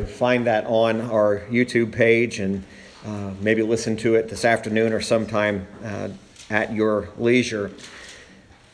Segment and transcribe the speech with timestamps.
[0.00, 2.64] find that on our YouTube page and
[3.04, 6.08] uh, maybe listen to it this afternoon or sometime uh,
[6.50, 7.70] at your leisure.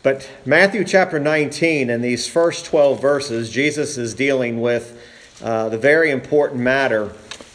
[0.02, 5.02] But Matthew chapter 19 and these first 12 verses, Jesus is dealing with
[5.42, 7.12] uh, the very important matter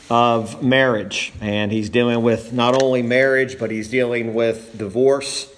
[0.09, 1.32] of marriage.
[1.39, 5.50] And he's dealing with not only marriage, but he's dealing with divorce.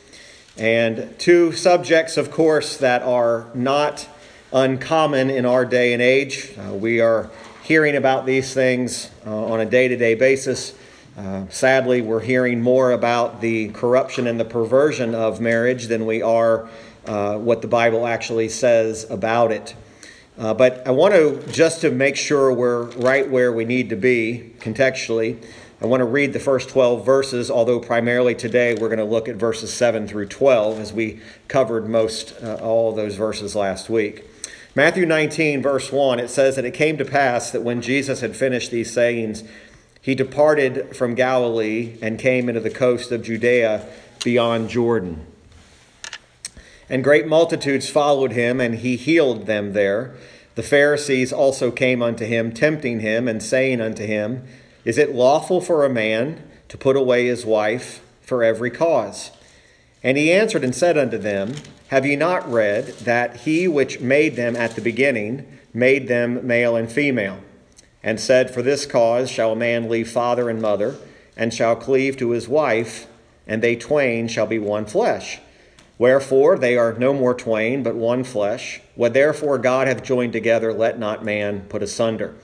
[0.57, 4.07] And two subjects, of course, that are not
[4.53, 6.53] uncommon in our day and age.
[6.57, 7.29] Uh, we are
[7.65, 10.75] hearing about these things uh, on a day to day basis.
[11.17, 16.21] Uh, sadly, we're hearing more about the corruption and the perversion of marriage than we
[16.21, 16.69] are
[17.07, 19.73] uh, what the Bible actually says about it.
[20.37, 23.95] Uh, but I want to, just to make sure we're right where we need to
[23.95, 25.43] be contextually,
[25.81, 29.27] I want to read the first 12 verses, although primarily today we're going to look
[29.27, 33.89] at verses 7 through 12 as we covered most uh, all of those verses last
[33.89, 34.23] week.
[34.77, 38.35] Matthew 19, verse 1, it says that it came to pass that when Jesus had
[38.35, 39.45] finished these sayings,
[40.01, 43.87] he departed from Galilee and came into the coast of Judea
[44.21, 45.25] beyond Jordan.
[46.89, 50.13] And great multitudes followed him, and he healed them there.
[50.55, 54.45] The Pharisees also came unto him, tempting him, and saying unto him,
[54.83, 59.31] Is it lawful for a man to put away his wife for every cause?
[60.03, 61.55] And he answered and said unto them,
[61.89, 66.75] have ye not read that he which made them at the beginning made them male
[66.75, 67.39] and female,
[68.01, 70.95] and said, For this cause shall a man leave father and mother,
[71.35, 73.07] and shall cleave to his wife,
[73.45, 75.39] and they twain shall be one flesh.
[75.97, 78.81] Wherefore they are no more twain, but one flesh.
[78.95, 82.35] What therefore God hath joined together, let not man put asunder.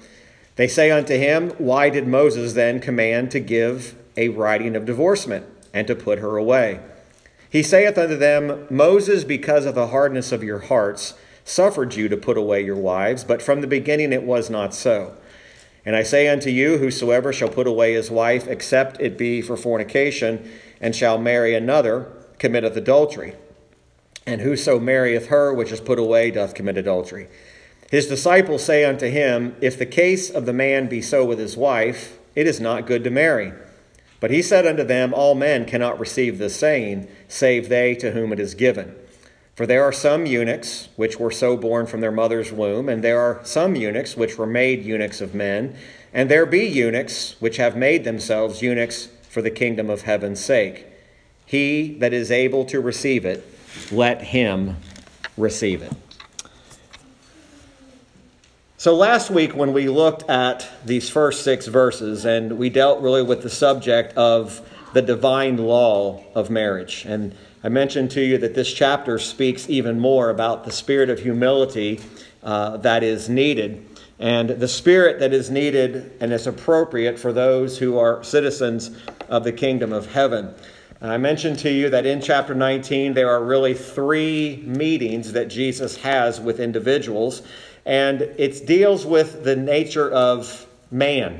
[0.55, 5.45] They say unto him, Why did Moses then command to give a writing of divorcement,
[5.73, 6.79] and to put her away?
[7.51, 12.15] He saith unto them, Moses, because of the hardness of your hearts, suffered you to
[12.15, 15.17] put away your wives, but from the beginning it was not so.
[15.85, 19.57] And I say unto you, whosoever shall put away his wife, except it be for
[19.57, 23.35] fornication, and shall marry another, committeth adultery.
[24.25, 27.27] And whoso marrieth her which is put away doth commit adultery.
[27.89, 31.57] His disciples say unto him, If the case of the man be so with his
[31.57, 33.51] wife, it is not good to marry.
[34.21, 38.31] But he said unto them, All men cannot receive this saying, save they to whom
[38.31, 38.95] it is given.
[39.55, 43.19] For there are some eunuchs which were so born from their mother's womb, and there
[43.19, 45.75] are some eunuchs which were made eunuchs of men,
[46.13, 50.85] and there be eunuchs which have made themselves eunuchs for the kingdom of heaven's sake.
[51.45, 53.45] He that is able to receive it,
[53.91, 54.77] let him
[55.35, 55.93] receive it.
[58.81, 63.21] So, last week, when we looked at these first six verses, and we dealt really
[63.21, 64.59] with the subject of
[64.93, 67.05] the divine law of marriage.
[67.07, 71.19] And I mentioned to you that this chapter speaks even more about the spirit of
[71.19, 71.99] humility
[72.41, 73.85] uh, that is needed,
[74.17, 78.89] and the spirit that is needed and is appropriate for those who are citizens
[79.29, 80.55] of the kingdom of heaven.
[81.03, 85.97] I mentioned to you that in chapter 19, there are really three meetings that Jesus
[85.97, 87.41] has with individuals
[87.85, 91.39] and it deals with the nature of man,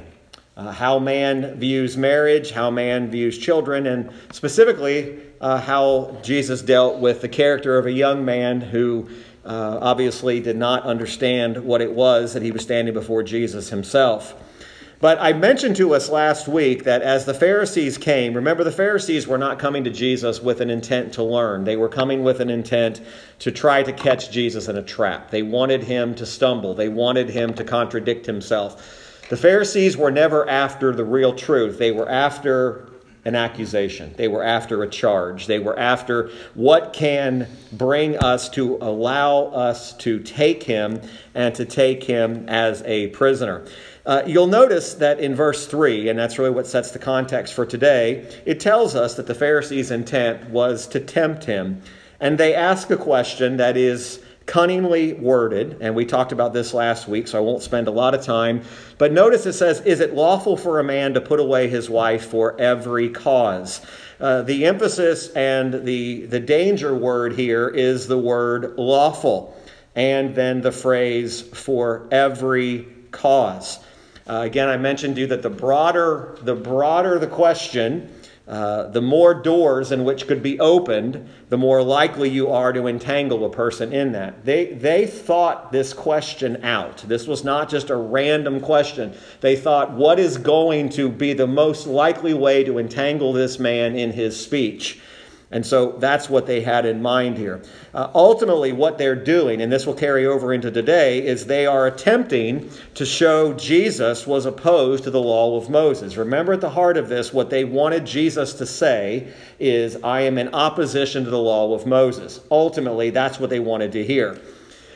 [0.57, 6.99] uh, how man views marriage, how man views children, and specifically uh, how Jesus dealt
[6.99, 9.09] with the character of a young man who
[9.45, 14.35] uh, obviously did not understand what it was that he was standing before Jesus himself.
[15.01, 19.27] But I mentioned to us last week that as the Pharisees came, remember the Pharisees
[19.27, 21.63] were not coming to Jesus with an intent to learn.
[21.63, 23.01] They were coming with an intent
[23.39, 25.31] to try to catch Jesus in a trap.
[25.31, 29.25] They wanted him to stumble, they wanted him to contradict himself.
[29.29, 32.87] The Pharisees were never after the real truth, they were after
[33.23, 34.13] an accusation.
[34.17, 35.45] They were after a charge.
[35.45, 41.01] They were after what can bring us to allow us to take him
[41.35, 43.63] and to take him as a prisoner.
[44.05, 47.65] Uh, you'll notice that in verse 3, and that's really what sets the context for
[47.65, 51.81] today, it tells us that the Pharisees' intent was to tempt him.
[52.19, 57.07] And they ask a question that is cunningly worded, and we talked about this last
[57.07, 58.63] week, so I won't spend a lot of time.
[58.97, 62.25] But notice it says, Is it lawful for a man to put away his wife
[62.25, 63.85] for every cause?
[64.19, 69.55] Uh, the emphasis and the, the danger word here is the word lawful,
[69.95, 73.79] and then the phrase for every cause.
[74.27, 78.13] Uh, again, I mentioned to you that the broader the broader the question,
[78.47, 82.87] uh, the more doors in which could be opened, the more likely you are to
[82.87, 84.43] entangle a person in that.
[84.43, 86.97] They, they thought this question out.
[87.07, 89.13] This was not just a random question.
[89.39, 93.95] They thought, what is going to be the most likely way to entangle this man
[93.95, 94.99] in his speech?
[95.51, 97.61] And so that's what they had in mind here.
[97.93, 101.87] Uh, ultimately, what they're doing, and this will carry over into today, is they are
[101.87, 106.15] attempting to show Jesus was opposed to the law of Moses.
[106.15, 109.27] Remember, at the heart of this, what they wanted Jesus to say
[109.59, 112.39] is, I am in opposition to the law of Moses.
[112.49, 114.39] Ultimately, that's what they wanted to hear.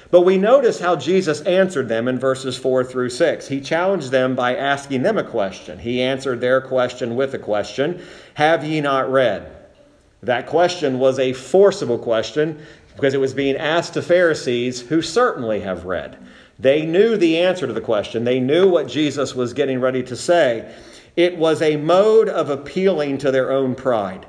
[0.09, 3.49] But we notice how Jesus answered them in verses 4 through 6.
[3.49, 5.79] He challenged them by asking them a question.
[5.79, 8.01] He answered their question with a question
[8.35, 9.51] Have ye not read?
[10.23, 12.59] That question was a forcible question
[12.95, 16.17] because it was being asked to Pharisees who certainly have read.
[16.57, 20.15] They knew the answer to the question, they knew what Jesus was getting ready to
[20.15, 20.73] say.
[21.15, 24.25] It was a mode of appealing to their own pride.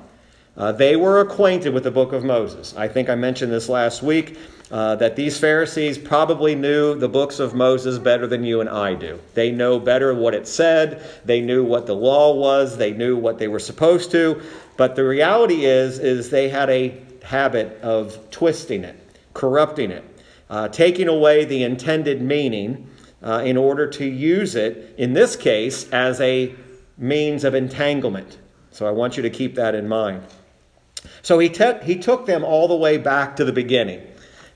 [0.56, 2.74] Uh, they were acquainted with the book of Moses.
[2.76, 4.38] I think I mentioned this last week
[4.70, 8.94] uh, that these Pharisees probably knew the books of Moses better than you and I
[8.94, 9.20] do.
[9.34, 13.38] They know better what it said, they knew what the law was, they knew what
[13.38, 14.40] they were supposed to.
[14.76, 18.96] But the reality is, is they had a habit of twisting it,
[19.34, 20.04] corrupting it,
[20.48, 22.88] uh, taking away the intended meaning
[23.22, 26.54] uh, in order to use it, in this case, as a
[26.96, 28.38] means of entanglement.
[28.70, 30.22] So I want you to keep that in mind.
[31.22, 34.06] So he, te- he took them all the way back to the beginning.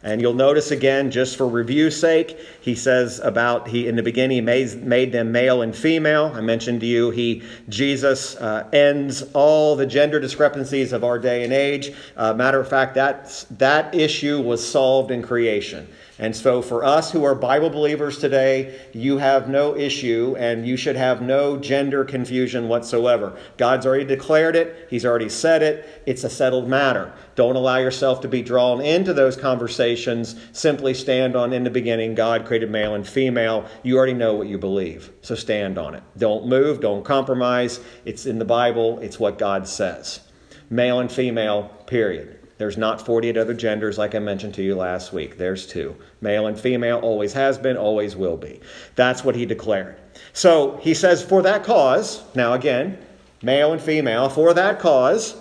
[0.02, 4.36] And you'll notice again, just for review's sake, he says about he in the beginning
[4.36, 6.32] he made, made them male and female.
[6.34, 11.44] I mentioned to you he Jesus uh, ends all the gender discrepancies of our day
[11.44, 11.92] and age.
[12.16, 15.86] Uh, matter of fact, that that issue was solved in creation.
[16.20, 20.76] And so, for us who are Bible believers today, you have no issue and you
[20.76, 23.38] should have no gender confusion whatsoever.
[23.56, 27.10] God's already declared it, He's already said it, it's a settled matter.
[27.36, 30.36] Don't allow yourself to be drawn into those conversations.
[30.52, 33.66] Simply stand on in the beginning, God created male and female.
[33.82, 36.02] You already know what you believe, so stand on it.
[36.18, 37.80] Don't move, don't compromise.
[38.04, 40.20] It's in the Bible, it's what God says.
[40.68, 42.39] Male and female, period.
[42.60, 45.38] There's not 48 other genders like I mentioned to you last week.
[45.38, 45.96] There's two.
[46.20, 48.60] Male and female always has been, always will be.
[48.96, 49.96] That's what he declared.
[50.34, 52.98] So he says, for that cause, now again,
[53.40, 55.36] male and female, for that cause,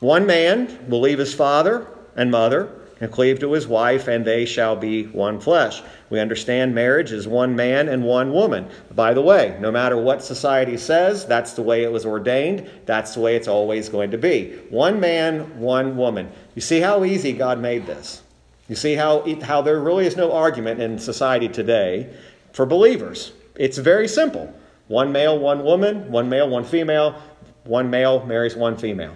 [0.00, 4.46] one man will leave his father and mother and cleave to his wife, and they
[4.46, 5.82] shall be one flesh.
[6.10, 8.68] We understand marriage is one man and one woman.
[8.94, 12.70] By the way, no matter what society says, that's the way it was ordained.
[12.86, 14.52] That's the way it's always going to be.
[14.70, 16.30] One man, one woman.
[16.54, 18.22] You see how easy God made this.
[18.68, 22.14] You see how, how there really is no argument in society today
[22.52, 23.32] for believers.
[23.56, 24.52] It's very simple.
[24.88, 27.20] One male, one woman, one male, one female,
[27.64, 29.14] one male marries one female.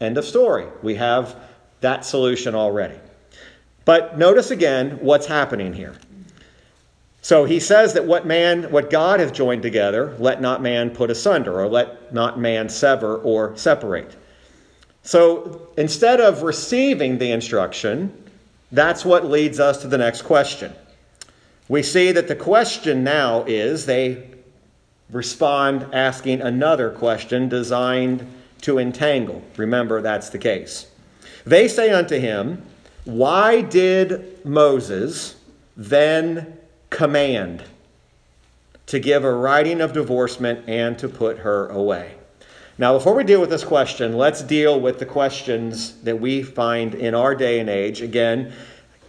[0.00, 0.66] End of story.
[0.82, 1.36] We have
[1.80, 2.98] that solution already.
[3.84, 5.94] But notice again what's happening here.
[7.20, 11.10] So he says that what man, what God has joined together, let not man put
[11.10, 14.14] asunder, or let not man sever or separate.
[15.04, 18.12] So instead of receiving the instruction,
[18.72, 20.72] that's what leads us to the next question.
[21.68, 24.30] We see that the question now is they
[25.10, 28.26] respond asking another question designed
[28.62, 29.42] to entangle.
[29.56, 30.86] Remember, that's the case.
[31.44, 32.64] They say unto him,
[33.04, 35.36] Why did Moses
[35.76, 36.58] then
[36.88, 37.62] command
[38.86, 42.14] to give a writing of divorcement and to put her away?
[42.76, 46.96] Now, before we deal with this question, let's deal with the questions that we find
[46.96, 48.02] in our day and age.
[48.02, 48.52] Again,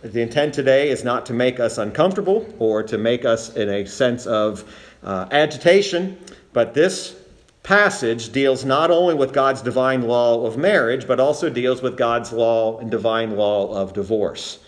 [0.03, 3.88] the intent today is not to make us uncomfortable or to make us in a
[3.88, 4.71] sense of
[5.01, 6.15] uh, agitation,
[6.53, 7.15] but this
[7.63, 12.31] passage deals not only with God's divine law of marriage, but also deals with God's
[12.31, 14.59] law and divine law of divorce.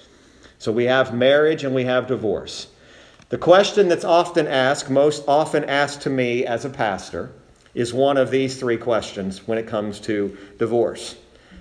[0.57, 2.65] So we have marriage and we have divorce.
[3.29, 7.31] The question that's often asked, most often asked to me as a pastor,
[7.77, 11.15] is one of these three questions when it comes to divorce.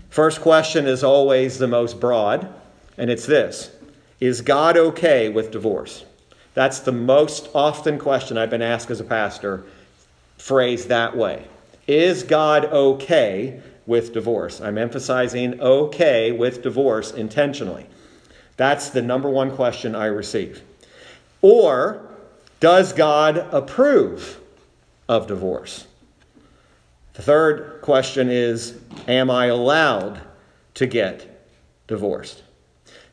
[0.09, 2.49] First question is always the most broad,
[2.97, 3.71] and it's this
[4.19, 6.07] Is God okay with divorce?
[6.55, 9.67] That's the most often question I've been asked as a pastor,
[10.39, 11.49] phrased that way.
[11.87, 14.63] Is God okay with divorce?
[14.63, 17.85] I'm emphasizing okay with divorce intentionally.
[18.57, 20.63] That's the number one question I receive.
[21.43, 22.09] Or,
[22.59, 24.41] does God approve
[25.11, 25.87] of divorce?
[27.17, 30.21] The third question is Am I allowed
[30.75, 31.49] to get
[31.89, 32.43] divorced?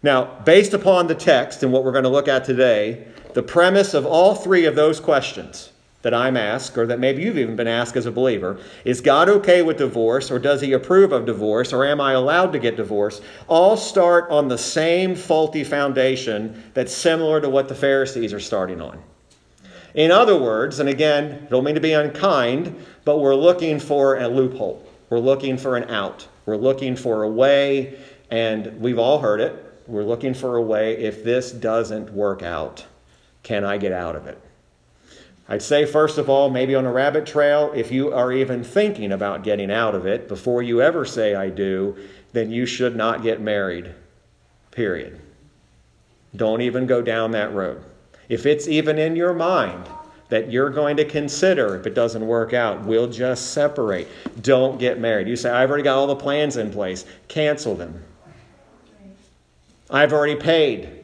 [0.01, 3.93] Now, based upon the text and what we're going to look at today, the premise
[3.93, 7.67] of all three of those questions that I'm asked, or that maybe you've even been
[7.67, 11.71] asked as a believer, is God okay with divorce, or does He approve of divorce,
[11.71, 13.23] or am I allowed to get divorced?
[13.47, 18.81] All start on the same faulty foundation that's similar to what the Pharisees are starting
[18.81, 19.01] on.
[19.93, 24.27] In other words, and again, don't mean to be unkind, but we're looking for a
[24.27, 24.87] loophole.
[25.09, 26.27] We're looking for an out.
[26.45, 27.99] We're looking for a way,
[28.31, 29.83] and we've all heard it.
[29.85, 30.97] We're looking for a way.
[30.97, 32.85] If this doesn't work out,
[33.43, 34.41] can I get out of it?
[35.47, 39.11] I'd say, first of all, maybe on a rabbit trail, if you are even thinking
[39.11, 41.97] about getting out of it before you ever say I do,
[42.31, 43.93] then you should not get married.
[44.71, 45.19] Period.
[46.35, 47.83] Don't even go down that road.
[48.33, 49.87] If it's even in your mind
[50.29, 54.07] that you're going to consider if it doesn't work out, we'll just separate.
[54.41, 55.27] Don't get married.
[55.27, 57.05] You say, I've already got all the plans in place.
[57.27, 58.03] Cancel them.
[59.91, 61.03] I've already paid.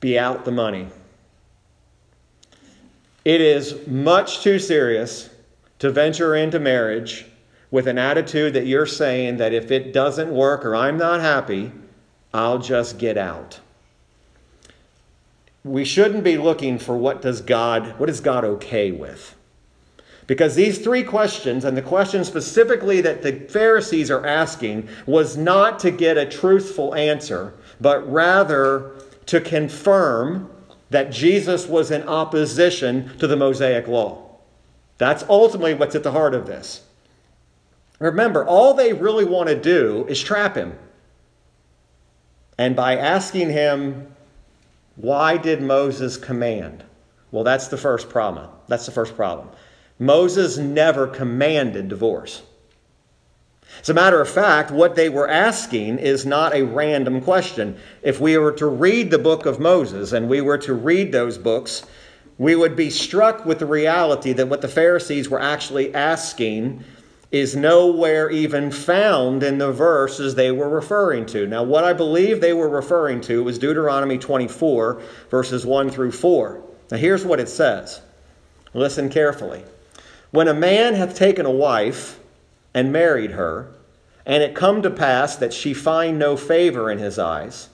[0.00, 0.88] Be out the money.
[3.24, 5.30] It is much too serious
[5.78, 7.24] to venture into marriage
[7.70, 11.72] with an attitude that you're saying that if it doesn't work or I'm not happy,
[12.34, 13.60] I'll just get out.
[15.66, 19.34] We shouldn't be looking for what does God what is God okay with?
[20.28, 25.78] Because these three questions, and the question specifically that the Pharisees are asking, was not
[25.80, 28.92] to get a truthful answer, but rather
[29.26, 30.50] to confirm
[30.90, 34.38] that Jesus was in opposition to the Mosaic law.
[34.98, 36.82] That's ultimately what's at the heart of this.
[37.98, 40.78] Remember, all they really want to do is trap him.
[42.58, 44.15] And by asking him,
[44.96, 46.84] why did Moses command?
[47.30, 48.48] Well, that's the first problem.
[48.66, 49.50] That's the first problem.
[49.98, 52.42] Moses never commanded divorce.
[53.80, 57.76] As a matter of fact, what they were asking is not a random question.
[58.02, 61.36] If we were to read the book of Moses and we were to read those
[61.36, 61.84] books,
[62.38, 66.84] we would be struck with the reality that what the Pharisees were actually asking
[67.32, 71.46] is nowhere even found in the verses they were referring to.
[71.46, 76.62] Now, what I believe they were referring to was Deuteronomy 24, verses 1 through 4.
[76.90, 78.00] Now, here's what it says.
[78.74, 79.64] Listen carefully.
[80.30, 82.20] When a man hath taken a wife,
[82.76, 83.68] and married her,
[84.26, 87.70] and it come to pass that she find no favor in his eyes,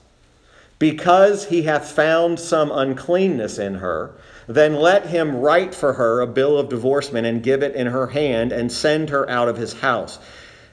[0.79, 4.11] because he hath found some uncleanness in her,
[4.47, 8.07] then let him write for her a bill of divorcement and give it in her
[8.07, 10.19] hand and send her out of his house.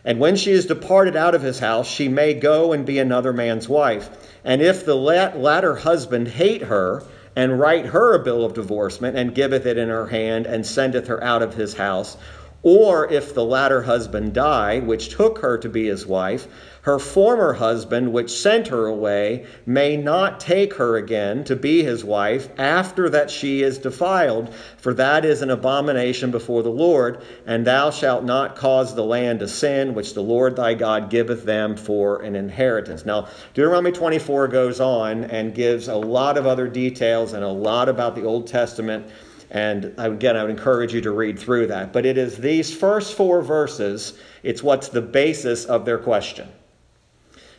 [0.04, 3.32] And when she is departed out of his house, she may go and be another
[3.32, 4.08] man's wife.
[4.44, 7.02] And if the latter husband hate her,
[7.36, 11.06] and write her a bill of divorcement, and giveth it in her hand, and sendeth
[11.06, 12.16] her out of his house,
[12.62, 16.46] or if the latter husband die, which took her to be his wife,
[16.82, 22.02] her former husband, which sent her away, may not take her again to be his
[22.02, 27.66] wife after that she is defiled, for that is an abomination before the Lord, and
[27.66, 31.76] thou shalt not cause the land to sin, which the Lord thy God giveth them
[31.76, 33.04] for an inheritance.
[33.04, 37.90] Now, Deuteronomy 24 goes on and gives a lot of other details and a lot
[37.90, 39.06] about the Old Testament
[39.50, 41.92] and again, I would encourage you to read through that.
[41.92, 46.48] But it is these first four verses, it's what's the basis of their question.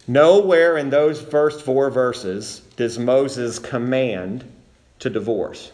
[0.07, 4.45] Nowhere in those first four verses does Moses command
[4.99, 5.71] to divorce.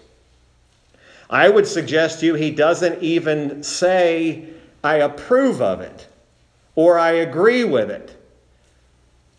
[1.29, 4.50] I would suggest to you he doesn't even say,
[4.83, 6.07] I approve of it
[6.75, 8.13] or I agree with it.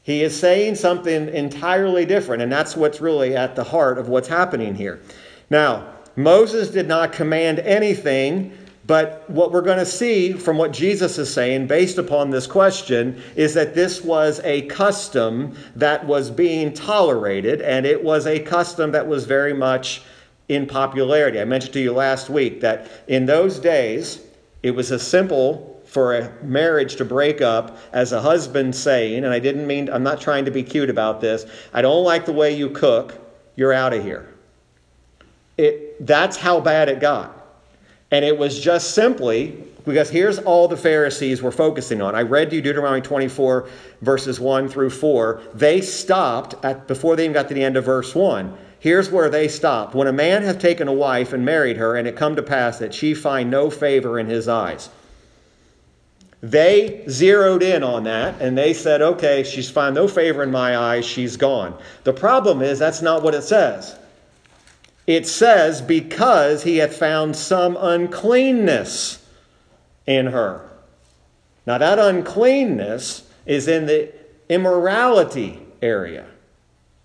[0.02, 4.28] He is saying something entirely different, and that's what's really at the heart of what's
[4.28, 5.00] happening here.
[5.50, 5.86] Now,
[6.18, 8.52] Moses did not command anything,
[8.88, 13.22] but what we're going to see from what Jesus is saying, based upon this question,
[13.36, 18.90] is that this was a custom that was being tolerated, and it was a custom
[18.90, 20.02] that was very much
[20.48, 21.40] in popularity.
[21.40, 24.20] I mentioned to you last week that in those days,
[24.64, 29.32] it was as simple for a marriage to break up as a husband saying, and
[29.32, 32.32] I didn't mean, I'm not trying to be cute about this, I don't like the
[32.32, 33.14] way you cook,
[33.54, 34.34] you're out of here.
[35.58, 37.34] It, that's how bad it got.
[38.10, 42.14] And it was just simply because here's all the Pharisees were focusing on.
[42.14, 43.68] I read to you Deuteronomy 24,
[44.02, 45.42] verses 1 through 4.
[45.54, 48.56] They stopped at, before they even got to the end of verse 1.
[48.80, 49.94] Here's where they stopped.
[49.94, 52.78] When a man hath taken a wife and married her, and it come to pass
[52.78, 54.90] that she find no favor in his eyes.
[56.40, 60.76] They zeroed in on that and they said, okay, she's found no favor in my
[60.78, 61.76] eyes, she's gone.
[62.04, 63.97] The problem is that's not what it says
[65.08, 69.26] it says, because he hath found some uncleanness
[70.06, 70.68] in her.
[71.66, 74.12] Now, that uncleanness is in the
[74.50, 76.26] immorality area.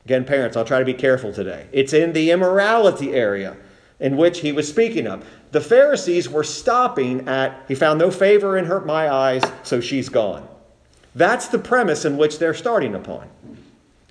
[0.03, 1.67] Again, parents, I'll try to be careful today.
[1.71, 3.55] It's in the immorality area
[4.01, 5.25] in which he was speaking of.
[5.51, 10.09] The Pharisees were stopping at, he found no favor in her, my eyes, so she's
[10.09, 10.45] gone.
[11.15, 13.29] That's the premise in which they're starting upon.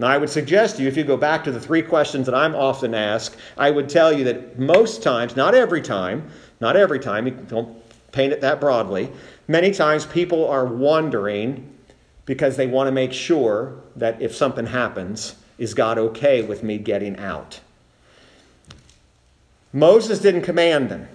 [0.02, 2.34] Now, I would suggest to you, if you go back to the three questions that
[2.34, 6.28] I'm often asked, I would tell you that most times, not every time,
[6.60, 7.78] not every time, you don't
[8.10, 9.12] paint it that broadly.
[9.46, 11.72] Many times people are wondering
[12.26, 16.78] because they want to make sure that if something happens, is God okay with me
[16.78, 17.60] getting out?
[19.72, 21.06] Moses didn't command them,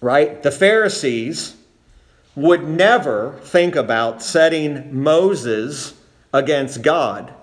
[0.00, 0.44] right?
[0.44, 1.56] The Pharisees
[2.36, 5.94] would never think about setting Moses
[6.32, 7.34] against God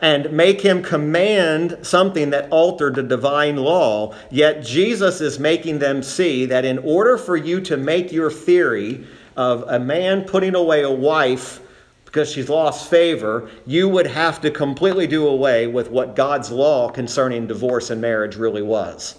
[0.00, 4.14] and make him command something that altered the divine law.
[4.30, 9.06] Yet Jesus is making them see that in order for you to make your theory
[9.36, 11.60] of a man putting away a wife
[12.04, 16.88] because she's lost favor, you would have to completely do away with what God's law
[16.88, 19.16] concerning divorce and marriage really was.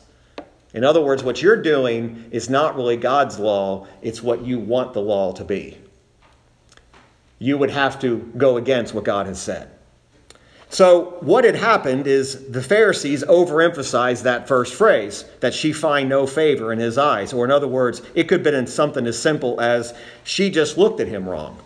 [0.74, 4.93] In other words, what you're doing is not really God's law, it's what you want
[4.93, 5.77] the law to be.
[7.38, 9.71] You would have to go against what God has said.
[10.71, 16.27] So, what had happened is the Pharisees overemphasized that first phrase, that she find no
[16.27, 17.33] favor in his eyes.
[17.33, 20.99] Or, in other words, it could have been something as simple as she just looked
[20.99, 21.57] at him wrong.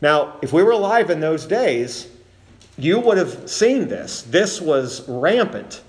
[0.00, 2.08] Now, if we were alive in those days,
[2.78, 4.22] you would have seen this.
[4.22, 5.82] This was rampant.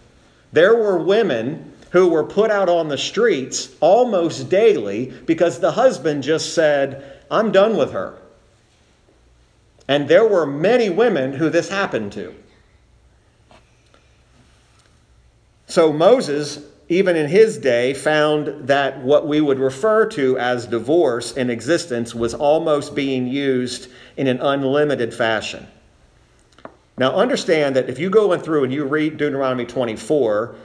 [0.52, 6.24] There were women who were put out on the streets almost daily because the husband
[6.24, 8.18] just said, I'm done with her.
[9.88, 12.34] And there were many women who this happened to.
[15.68, 21.34] So Moses, even in his day, found that what we would refer to as divorce
[21.34, 25.68] in existence was almost being used in an unlimited fashion.
[26.98, 30.56] Now, understand that if you go in through and you read Deuteronomy 24,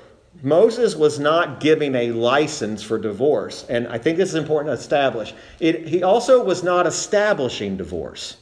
[0.43, 3.65] Moses was not giving a license for divorce.
[3.69, 5.33] And I think this is important to establish.
[5.59, 8.37] It, he also was not establishing divorce.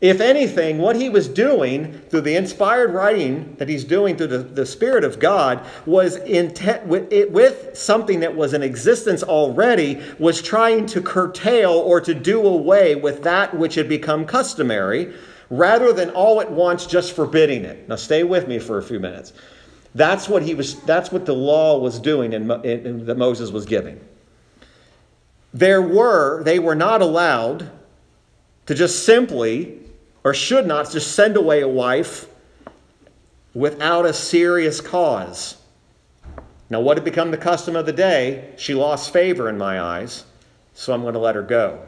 [0.00, 4.38] If anything, what he was doing through the inspired writing that he's doing through the,
[4.38, 10.02] the Spirit of God was intent with, it, with something that was in existence already,
[10.18, 15.14] was trying to curtail or to do away with that which had become customary,
[15.48, 17.88] rather than all at once just forbidding it.
[17.88, 19.32] Now, stay with me for a few minutes.
[19.94, 20.78] That's what he was.
[20.82, 23.98] That's what the law was doing, and that Moses was giving.
[25.54, 27.70] There were they were not allowed
[28.66, 29.85] to just simply
[30.26, 32.26] or should not just send away a wife
[33.54, 35.56] without a serious cause.
[36.68, 38.52] Now, what had become the custom of the day?
[38.56, 40.24] She lost favor in my eyes,
[40.74, 41.80] so I'm going to let her go.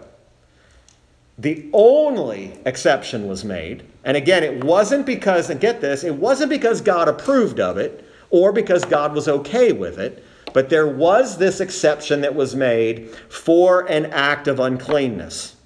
[1.36, 6.50] The only exception was made, and again, it wasn't because, and get this, it wasn't
[6.50, 10.24] because God approved of it or because God was okay with it,
[10.54, 15.56] but there was this exception that was made for an act of uncleanness.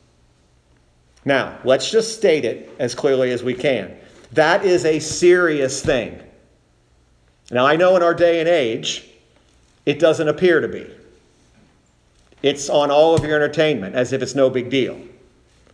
[1.24, 3.96] Now, let's just state it as clearly as we can.
[4.32, 6.20] That is a serious thing.
[7.50, 9.08] Now, I know in our day and age,
[9.86, 10.90] it doesn't appear to be.
[12.42, 15.00] It's on all of your entertainment as if it's no big deal.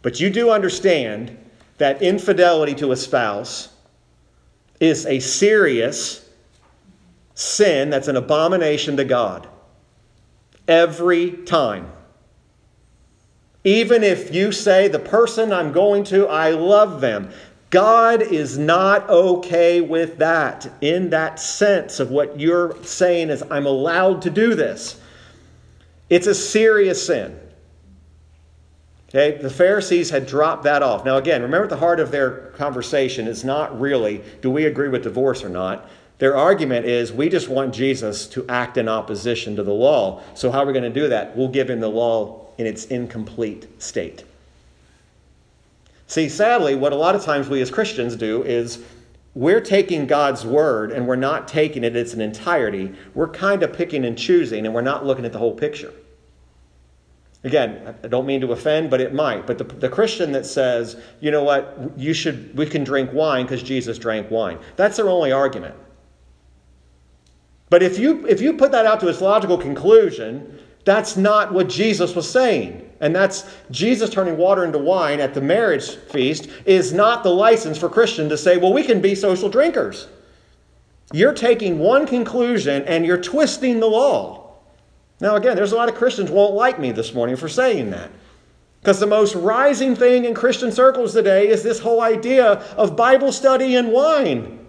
[0.03, 1.37] But you do understand
[1.79, 3.71] that infidelity to a spouse
[4.81, 6.29] is a serious
[7.35, 9.49] sin that's an abomination to God.
[10.67, 11.91] Every time.
[13.69, 17.29] Even if you say, the person I'm going to, I love them.
[17.69, 23.67] God is not okay with that in that sense of what you're saying is, I'm
[23.67, 24.99] allowed to do this.
[26.09, 27.39] It's a serious sin.
[29.11, 31.05] Okay, the Pharisees had dropped that off.
[31.05, 35.03] Now, again, remember the heart of their conversation is not really do we agree with
[35.03, 35.91] divorce or not.
[36.21, 40.23] Their argument is we just want Jesus to act in opposition to the law.
[40.33, 41.37] So, how are we going to do that?
[41.37, 44.25] We'll give him the law in its incomplete state.
[46.07, 48.83] See, sadly, what a lot of times we as Christians do is
[49.35, 52.95] we're taking God's word and we're not taking it in its entirety.
[53.15, 55.93] We're kind of picking and choosing and we're not looking at the whole picture.
[57.45, 59.47] Again, I don't mean to offend, but it might.
[59.47, 63.45] But the, the Christian that says, you know what, you should, we can drink wine
[63.45, 65.77] because Jesus drank wine, that's their only argument.
[67.71, 71.69] But if you, if you put that out to its logical conclusion, that's not what
[71.69, 72.91] Jesus was saying.
[73.03, 77.77] And that's Jesus turning water into wine at the marriage feast is not the license
[77.77, 80.09] for Christian to say, well, we can be social drinkers.
[81.13, 84.55] You're taking one conclusion and you're twisting the law.
[85.21, 88.11] Now, again, there's a lot of Christians won't like me this morning for saying that.
[88.81, 93.31] Because the most rising thing in Christian circles today is this whole idea of Bible
[93.31, 94.67] study and wine.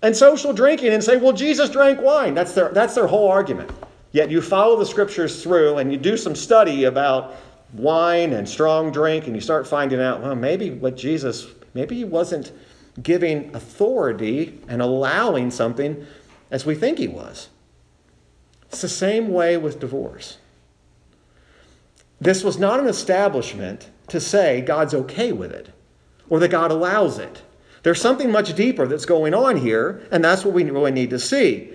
[0.00, 2.32] And social drinking and say, well, Jesus drank wine.
[2.32, 3.70] That's their, that's their whole argument.
[4.12, 7.34] Yet you follow the scriptures through and you do some study about
[7.72, 12.04] wine and strong drink, and you start finding out, well, maybe what Jesus, maybe he
[12.04, 12.52] wasn't
[13.02, 16.06] giving authority and allowing something
[16.50, 17.48] as we think he was.
[18.68, 20.36] It's the same way with divorce.
[22.22, 25.70] this was not an establishment to say God's okay with it
[26.28, 27.42] or that God allows it.
[27.82, 31.18] There's something much deeper that's going on here, and that's what we really need to
[31.18, 31.70] see.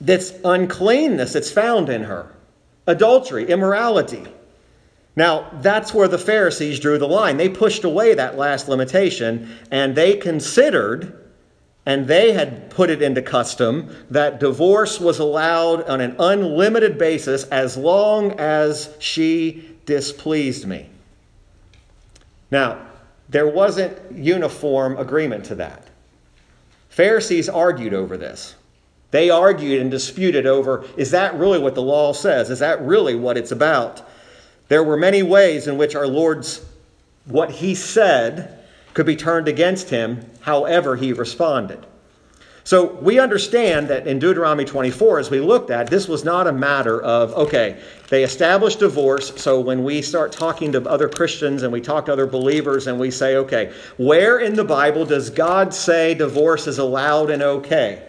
[0.00, 2.32] This uncleanness that's found in her
[2.86, 4.24] adultery, immorality.
[5.16, 7.38] Now, that's where the Pharisees drew the line.
[7.38, 11.18] They pushed away that last limitation and they considered,
[11.86, 17.44] and they had put it into custom, that divorce was allowed on an unlimited basis
[17.44, 20.90] as long as she displeased me.
[22.50, 22.86] Now,
[23.28, 25.88] there wasn't uniform agreement to that.
[26.90, 28.54] Pharisees argued over this.
[29.16, 32.50] They argued and disputed over is that really what the law says?
[32.50, 34.06] Is that really what it's about?
[34.68, 36.62] There were many ways in which our Lord's
[37.24, 41.86] what he said could be turned against him, however he responded.
[42.64, 46.52] So we understand that in Deuteronomy 24, as we looked at, this was not a
[46.52, 49.32] matter of, okay, they established divorce.
[49.40, 53.00] So when we start talking to other Christians and we talk to other believers and
[53.00, 58.05] we say, okay, where in the Bible does God say divorce is allowed and okay?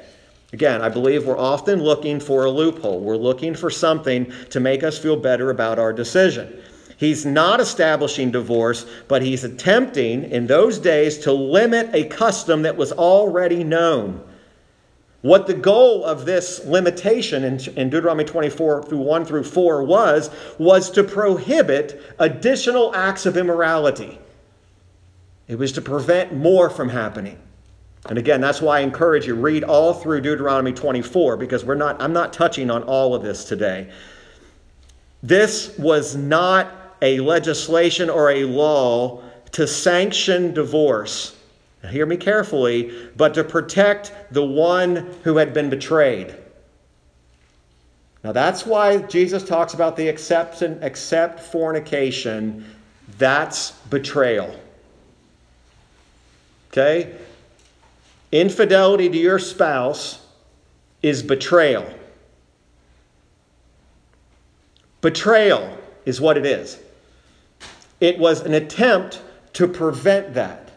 [0.54, 3.02] Again, I believe we're often looking for a loophole.
[3.02, 6.62] We're looking for something to make us feel better about our decision.
[6.98, 12.78] He's not establishing divorce, but he's attempting in those days to limit a custom that
[12.78, 14.24] was already known.
[15.22, 20.90] What the goal of this limitation in, Deuteronomy 24 through 1 through 4 was, was
[20.92, 24.18] to prohibit additional acts of immorality.
[25.48, 27.38] It was to prevent more from happening.
[28.10, 32.02] And again, that's why I encourage you read all through Deuteronomy 24 because we're not
[32.02, 33.90] I'm not touching on all of this today.
[35.24, 41.36] This was not a legislation or a law to sanction divorce.
[41.84, 46.36] Now, hear me carefully, but to protect the one who had been betrayed.
[48.24, 52.66] Now that's why Jesus talks about the exception, except fornication.
[53.18, 54.54] That's betrayal.
[56.72, 57.16] Okay?
[58.32, 60.26] Infidelity to your spouse
[61.02, 61.86] is betrayal.
[65.02, 66.80] Betrayal is what it is.
[68.00, 69.22] It was an attempt
[69.54, 70.72] to prevent that,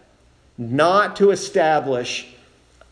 [0.56, 2.28] not to establish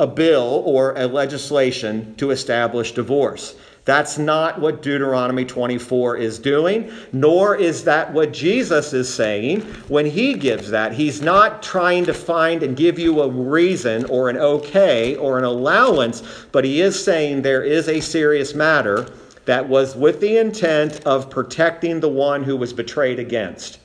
[0.01, 3.57] a bill or a legislation to establish divorce.
[3.88, 10.05] That's not what Deuteronomy 24 is doing, nor is that what Jesus is saying when
[10.05, 10.92] he gives that.
[10.92, 15.44] He's not trying to find and give you a reason or an okay or an
[15.44, 16.22] allowance,
[16.53, 19.11] but he is saying there is a serious matter
[19.46, 23.79] that was with the intent of protecting the one who was betrayed against.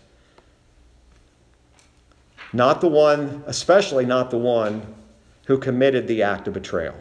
[2.52, 4.86] Not the one, especially not the one
[5.46, 6.96] who committed the act of betrayal.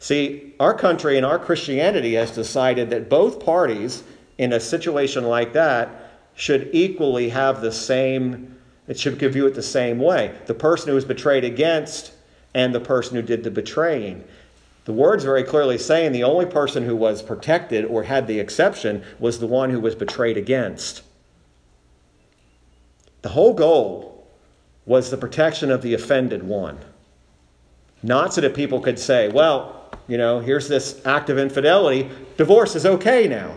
[0.00, 4.04] See, our country and our Christianity has decided that both parties
[4.36, 8.56] in a situation like that should equally have the same,
[8.86, 10.34] it should view it the same way.
[10.46, 12.12] The person who was betrayed against
[12.54, 14.22] and the person who did the betraying.
[14.84, 19.02] The word's very clearly saying the only person who was protected or had the exception
[19.18, 21.02] was the one who was betrayed against.
[23.22, 24.26] The whole goal
[24.86, 26.78] was the protection of the offended one.
[28.02, 32.10] Not so that people could say, well, you know, here's this act of infidelity.
[32.36, 33.54] Divorce is okay now.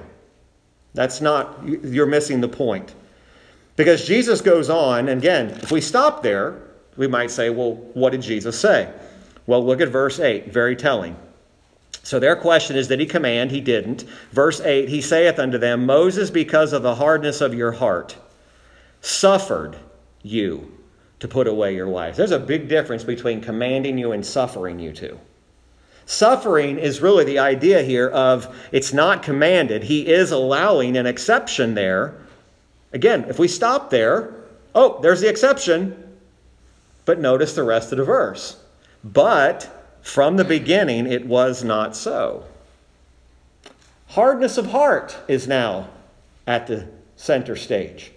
[0.93, 2.93] That's not, you're missing the point.
[3.75, 6.61] Because Jesus goes on, and again, if we stop there,
[6.97, 8.91] we might say, well, what did Jesus say?
[9.47, 11.15] Well, look at verse 8, very telling.
[12.03, 13.51] So their question is, did he command?
[13.51, 14.03] He didn't.
[14.31, 18.17] Verse 8, he saith unto them, Moses, because of the hardness of your heart,
[19.01, 19.77] suffered
[20.21, 20.77] you
[21.19, 22.17] to put away your wives.
[22.17, 25.19] There's a big difference between commanding you and suffering you to.
[26.11, 29.83] Suffering is really the idea here of it's not commanded.
[29.83, 32.15] He is allowing an exception there.
[32.91, 34.33] Again, if we stop there,
[34.75, 36.17] oh, there's the exception.
[37.05, 38.57] But notice the rest of the verse.
[39.05, 39.69] But
[40.01, 42.43] from the beginning, it was not so.
[44.07, 45.87] Hardness of heart is now
[46.45, 48.11] at the center stage.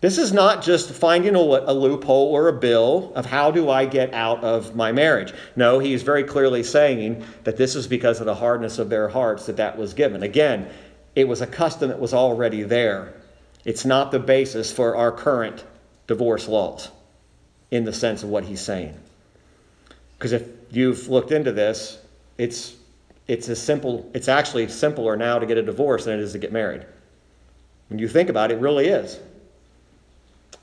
[0.00, 3.86] This is not just finding a, a, loophole or a bill of how do I
[3.86, 5.32] get out of my marriage.
[5.56, 9.08] No, he is very clearly saying that this is because of the hardness of their
[9.08, 10.22] hearts that that was given.
[10.22, 10.68] Again,
[11.14, 13.14] it was a custom that was already there.
[13.64, 15.64] It's not the basis for our current
[16.06, 16.90] divorce laws
[17.70, 18.94] in the sense of what he's saying.
[20.18, 21.98] Because if you've looked into this,
[22.38, 22.76] it's
[23.26, 26.38] it's as simple it's actually simpler now to get a divorce than it is to
[26.38, 26.84] get married.
[27.88, 29.18] When you think about it, it really is.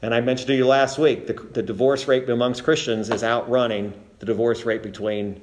[0.04, 3.94] And I mentioned to you last week the, the divorce rate amongst Christians is outrunning
[4.20, 5.40] the divorce rate between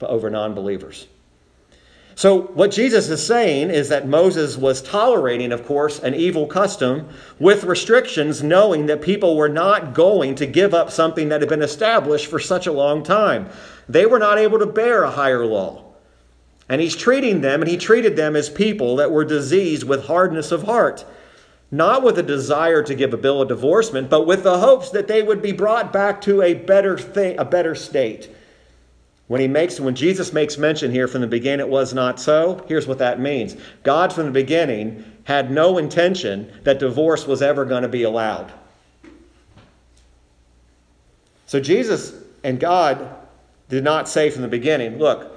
[0.00, 1.08] over non believers.
[2.14, 7.08] So, what Jesus is saying is that Moses was tolerating, of course, an evil custom
[7.40, 11.60] with restrictions, knowing that people were not going to give up something that had been
[11.60, 13.48] established for such a long time.
[13.88, 15.82] They were not able to bear a higher law.
[16.68, 20.52] And he's treating them, and he treated them as people that were diseased with hardness
[20.52, 21.04] of heart,
[21.74, 25.08] not with a desire to give a bill of divorcement, but with the hopes that
[25.08, 28.30] they would be brought back to a better thing, a better state.
[29.26, 32.64] When he makes when Jesus makes mention here from the beginning it was not so,
[32.68, 33.56] here's what that means.
[33.82, 38.52] God from the beginning had no intention that divorce was ever going to be allowed.
[41.46, 43.16] So Jesus and God
[43.68, 45.32] did not say from the beginning, look,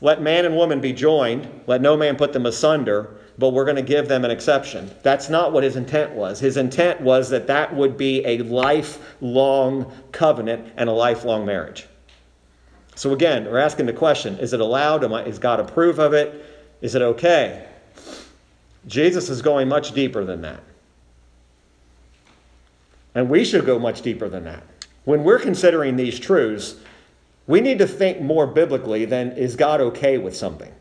[0.00, 3.76] let man and woman be joined, let no man put them asunder, but we're going
[3.76, 4.90] to give them an exception.
[5.02, 6.38] That's not what his intent was.
[6.38, 11.86] His intent was that that would be a lifelong covenant and a lifelong marriage.
[12.94, 15.04] So again, we're asking the question is it allowed?
[15.04, 16.44] I, is God approve of it?
[16.80, 17.66] Is it okay?
[18.86, 20.62] Jesus is going much deeper than that.
[23.14, 24.62] And we should go much deeper than that.
[25.04, 26.76] When we're considering these truths,
[27.46, 30.72] we need to think more biblically than is God okay with something?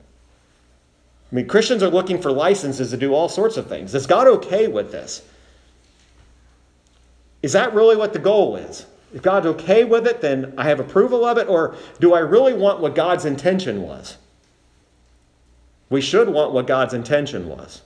[1.33, 3.95] I mean, Christians are looking for licenses to do all sorts of things.
[3.95, 5.23] Is God okay with this?
[7.41, 8.85] Is that really what the goal is?
[9.15, 12.53] If God's okay with it, then I have approval of it, or do I really
[12.53, 14.17] want what God's intention was?
[15.89, 17.81] We should want what God's intention was.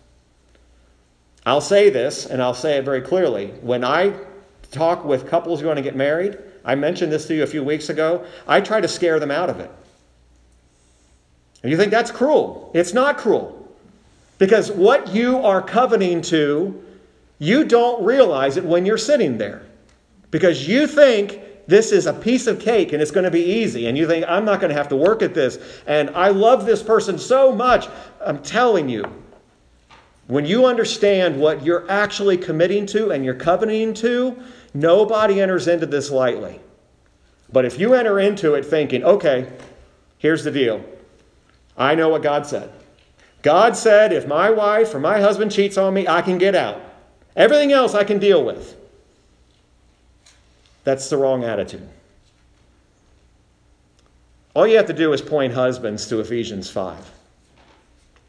[1.45, 3.47] I'll say this, and I'll say it very clearly.
[3.61, 4.13] When I
[4.71, 7.63] talk with couples who want to get married, I mentioned this to you a few
[7.63, 9.71] weeks ago, I try to scare them out of it.
[11.63, 12.71] And you think that's cruel.
[12.73, 13.53] It's not cruel.
[14.37, 16.83] Because what you are coveting to,
[17.39, 19.63] you don't realize it when you're sitting there
[20.31, 23.87] because you think this is a piece of cake and it's going to be easy.
[23.87, 25.57] And you think, I'm not going to have to work at this.
[25.85, 27.87] And I love this person so much.
[28.25, 29.03] I'm telling you,
[30.27, 34.37] when you understand what you're actually committing to and you're covenanting to,
[34.73, 36.59] nobody enters into this lightly.
[37.51, 39.51] But if you enter into it thinking, okay,
[40.17, 40.83] here's the deal
[41.77, 42.71] I know what God said.
[43.43, 46.81] God said, if my wife or my husband cheats on me, I can get out.
[47.35, 48.75] Everything else I can deal with.
[50.83, 51.87] That's the wrong attitude.
[54.55, 57.11] All you have to do is point husbands to Ephesians 5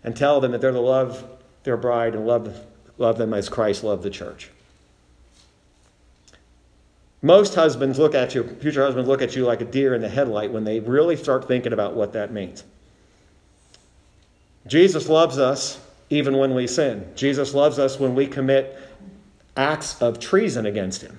[0.05, 1.25] and tell them that they're to love
[1.65, 2.55] their bride and love,
[2.99, 4.51] love them as Christ loved the church.
[7.23, 10.09] Most husbands look at you, future husbands look at you like a deer in the
[10.09, 12.63] headlight when they really start thinking about what that means.
[14.67, 17.11] Jesus loves us even when we sin.
[17.15, 18.77] Jesus loves us when we commit
[19.57, 21.19] acts of treason against him.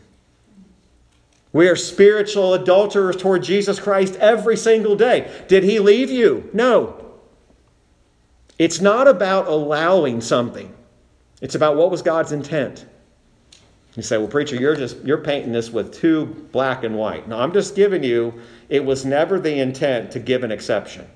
[1.51, 5.31] We are spiritual adulterers toward Jesus Christ every single day.
[5.47, 6.49] Did he leave you?
[6.53, 6.95] No.
[8.59, 10.73] It's not about allowing something.
[11.41, 12.85] It's about what was God's intent.
[13.95, 17.27] You say, well, preacher, you're just you're painting this with too black and white.
[17.27, 18.33] No, I'm just giving you,
[18.67, 21.07] it was never the intent to give an exception.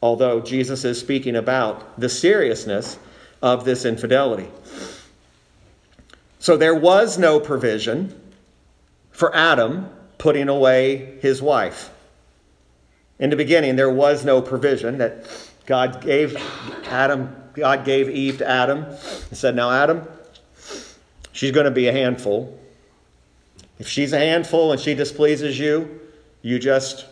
[0.00, 2.98] Although Jesus is speaking about the seriousness
[3.42, 4.48] of this infidelity.
[6.38, 8.18] So there was no provision
[9.10, 11.90] for Adam putting away his wife.
[13.18, 15.26] In the beginning, there was no provision that
[15.66, 16.36] God gave
[16.86, 20.06] Adam, God gave Eve to Adam and said, Now, Adam,
[21.32, 22.58] she's going to be a handful.
[23.78, 26.00] If she's a handful and she displeases you,
[26.42, 27.06] you just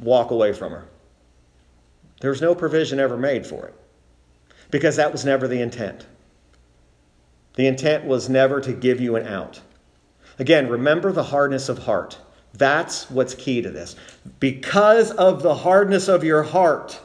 [0.00, 0.86] walk away from her.
[2.24, 3.74] There was no provision ever made for it
[4.70, 6.06] because that was never the intent.
[7.56, 9.60] The intent was never to give you an out.
[10.38, 12.16] Again, remember the hardness of heart.
[12.54, 13.94] That's what's key to this.
[14.40, 16.98] Because of the hardness of your heart.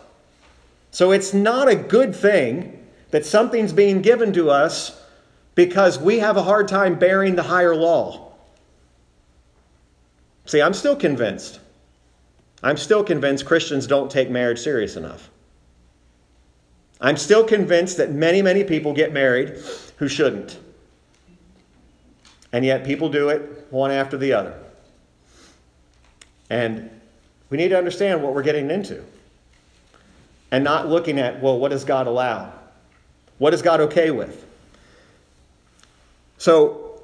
[0.90, 5.04] So it's not a good thing that something's being given to us
[5.54, 8.32] because we have a hard time bearing the higher law.
[10.46, 11.60] See, I'm still convinced.
[12.62, 15.30] I'm still convinced Christians don't take marriage serious enough.
[17.02, 19.58] I'm still convinced that many, many people get married
[19.98, 20.60] who shouldn't.
[22.52, 24.58] And yet people do it one after the other.
[26.50, 26.90] And
[27.50, 29.04] we need to understand what we're getting into.
[30.52, 32.52] And not looking at, well, what does God allow?
[33.38, 34.46] What is God okay with?
[36.38, 37.02] So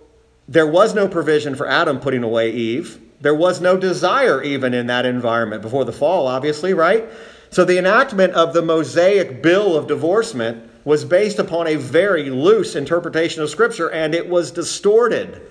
[0.48, 3.00] there was no provision for Adam putting away Eve.
[3.22, 7.06] There was no desire even in that environment before the fall, obviously, right?
[7.50, 12.76] So the enactment of the Mosaic bill of divorcement was based upon a very loose
[12.76, 15.42] interpretation of Scripture and it was distorted.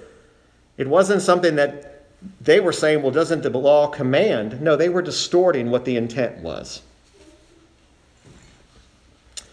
[0.76, 2.06] It wasn't something that
[2.40, 4.60] they were saying, well, doesn't the law command?
[4.60, 6.82] No, they were distorting what the intent was.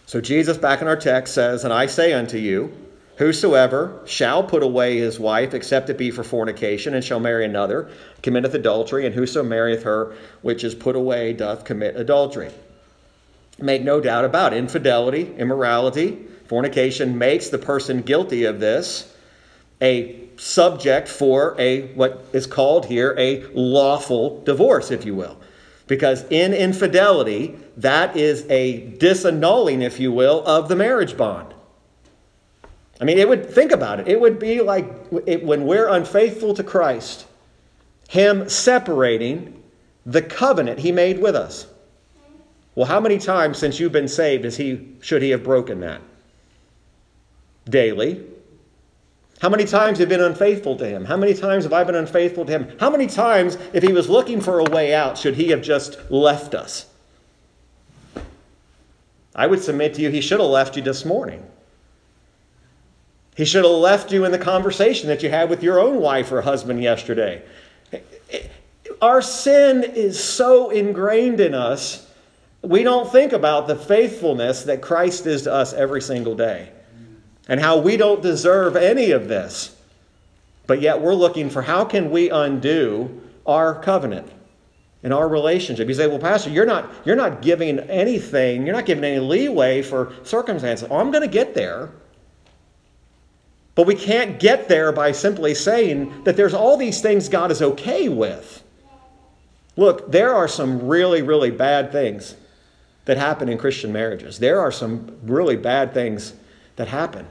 [0.06, 2.74] So Jesus, back in our text, says, And I say unto you,
[3.22, 7.88] Whosoever shall put away his wife, except it be for fornication, and shall marry another,
[8.24, 12.50] committeth adultery, and whoso marrieth her which is put away doth commit adultery.
[13.60, 14.58] Make no doubt about it.
[14.58, 19.16] Infidelity, immorality, fornication makes the person guilty of this
[19.84, 25.38] a subject for a what is called here a lawful divorce, if you will.
[25.86, 31.51] Because in infidelity, that is a disannulling, if you will, of the marriage bond.
[33.02, 34.08] I mean, it would think about it.
[34.08, 34.88] It would be like
[35.26, 37.26] it, when we're unfaithful to Christ,
[38.08, 39.62] Him separating
[40.06, 41.66] the covenant He made with us.
[42.76, 46.02] Well, how many times since you've been saved is he, should He have broken that?
[47.66, 48.24] Daily.
[49.42, 51.04] How many times have you been unfaithful to Him?
[51.04, 52.78] How many times have I been unfaithful to Him?
[52.80, 55.98] How many times, if He was looking for a way out, should He have just
[56.12, 56.86] left us?
[59.36, 61.44] I would submit to you, He should have left you this morning.
[63.36, 66.32] He should have left you in the conversation that you had with your own wife
[66.32, 67.42] or husband yesterday.
[69.02, 72.08] Our sin is so ingrained in us,
[72.62, 76.70] we don't think about the faithfulness that Christ is to us every single day
[77.48, 79.76] and how we don't deserve any of this.
[80.68, 84.32] But yet we're looking for how can we undo our covenant
[85.04, 85.88] and our relationship.
[85.88, 89.82] You say, well, Pastor, you're not, you're not giving anything, you're not giving any leeway
[89.82, 90.88] for circumstances.
[90.92, 91.90] Oh, I'm going to get there.
[93.82, 97.64] But we can't get there by simply saying that there's all these things God is
[97.64, 98.64] okay with.
[99.76, 102.36] Look, there are some really, really bad things
[103.06, 104.38] that happen in Christian marriages.
[104.38, 106.36] There are some really bad things
[106.76, 107.26] that happen.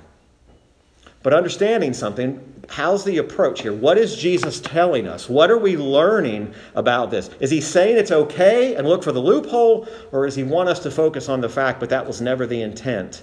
[1.22, 3.72] But understanding something, how's the approach here?
[3.72, 5.28] What is Jesus telling us?
[5.28, 7.30] What are we learning about this?
[7.38, 10.80] Is he saying it's okay and look for the loophole, or does he want us
[10.80, 13.22] to focus on the fact, but that was never the intent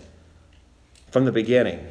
[1.11, 1.85] from the beginning?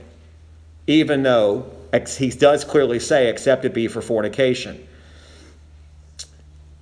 [0.86, 1.70] Even though
[2.18, 4.86] he does clearly say, except it be for fornication.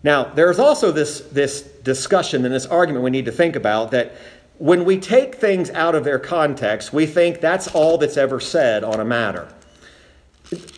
[0.02, 4.12] Now, there's also this, this discussion and this argument we need to think about that
[4.58, 8.84] when we take things out of their context, we think that's all that's ever said
[8.84, 9.48] on a matter.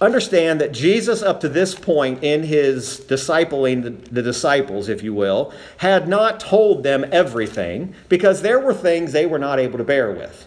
[0.01, 5.13] Understand that Jesus, up to this point in his discipling the, the disciples, if you
[5.13, 9.85] will, had not told them everything because there were things they were not able to
[9.85, 10.47] bear with.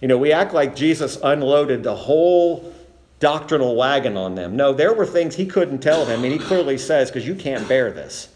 [0.00, 2.72] You know, we act like Jesus unloaded the whole
[3.20, 4.56] doctrinal wagon on them.
[4.56, 7.66] No, there were things he couldn't tell them, and he clearly says, because you can't
[7.68, 8.28] bear this.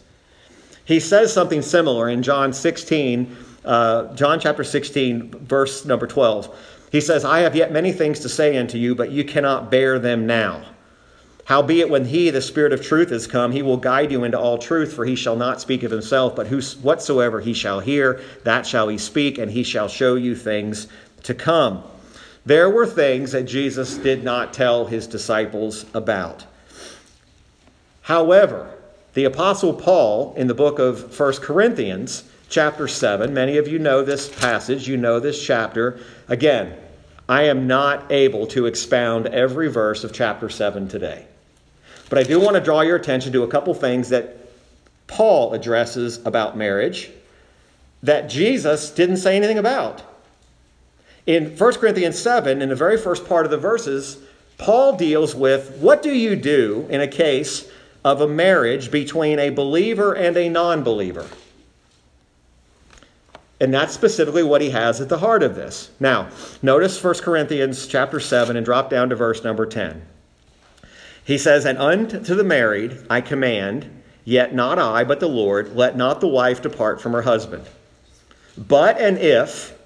[0.85, 6.57] He says something similar in John 16, uh, John chapter 16, verse number 12.
[6.91, 9.99] He says, I have yet many things to say unto you, but you cannot bear
[9.99, 10.63] them now.
[11.45, 14.57] Howbeit, when he, the Spirit of truth, is come, he will guide you into all
[14.57, 16.47] truth, for he shall not speak of himself, but
[16.81, 20.87] whatsoever he shall hear, that shall he speak, and he shall show you things
[21.23, 21.83] to come.
[22.45, 26.45] There were things that Jesus did not tell his disciples about.
[28.01, 28.73] However,
[29.13, 34.03] the Apostle Paul, in the book of 1 Corinthians, chapter 7, many of you know
[34.03, 35.99] this passage, you know this chapter.
[36.27, 36.75] Again,
[37.27, 41.25] I am not able to expound every verse of chapter 7 today.
[42.09, 44.35] But I do want to draw your attention to a couple things that
[45.05, 47.11] Paul addresses about marriage
[48.01, 50.01] that Jesus didn't say anything about.
[51.29, 54.17] In 1 Corinthians 7, in the very first part of the verses,
[54.57, 57.69] Paul deals with what do you do in a case
[58.03, 61.27] of a marriage between a believer and a non believer?
[63.59, 65.91] And that's specifically what he has at the heart of this.
[65.99, 66.29] Now,
[66.63, 70.01] notice 1 Corinthians chapter 7 and drop down to verse number 10.
[71.23, 75.95] He says, And unto the married I command, yet not I, but the Lord, let
[75.95, 77.67] not the wife depart from her husband.
[78.57, 79.77] But and if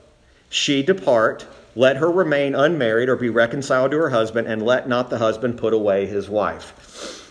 [0.54, 5.10] she depart, let her remain unmarried or be reconciled to her husband, and let not
[5.10, 7.28] the husband put away his wife.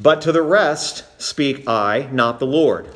[0.00, 2.88] But to the rest speak I, not the Lord.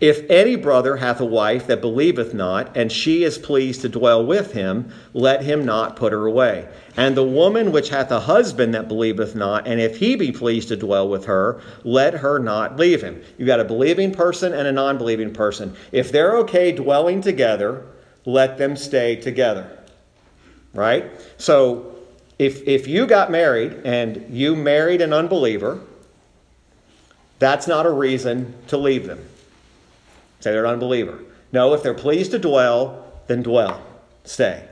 [0.00, 4.26] If any brother hath a wife that believeth not, and she is pleased to dwell
[4.26, 6.66] with him, let him not put her away.
[6.96, 10.68] And the woman which hath a husband that believeth not, and if he be pleased
[10.68, 13.22] to dwell with her, let her not leave him.
[13.38, 15.76] You've got a believing person and a non believing person.
[15.92, 17.84] If they're okay dwelling together,
[18.24, 19.78] let them stay together.
[20.74, 21.10] Right?
[21.38, 21.96] So
[22.38, 25.80] if, if you got married and you married an unbeliever,
[27.38, 29.18] that's not a reason to leave them.
[30.40, 31.18] Say they're an unbeliever.
[31.52, 33.82] No, if they're pleased to dwell, then dwell.
[34.24, 34.66] Stay.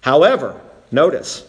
[0.00, 0.60] However,
[0.90, 1.46] notice,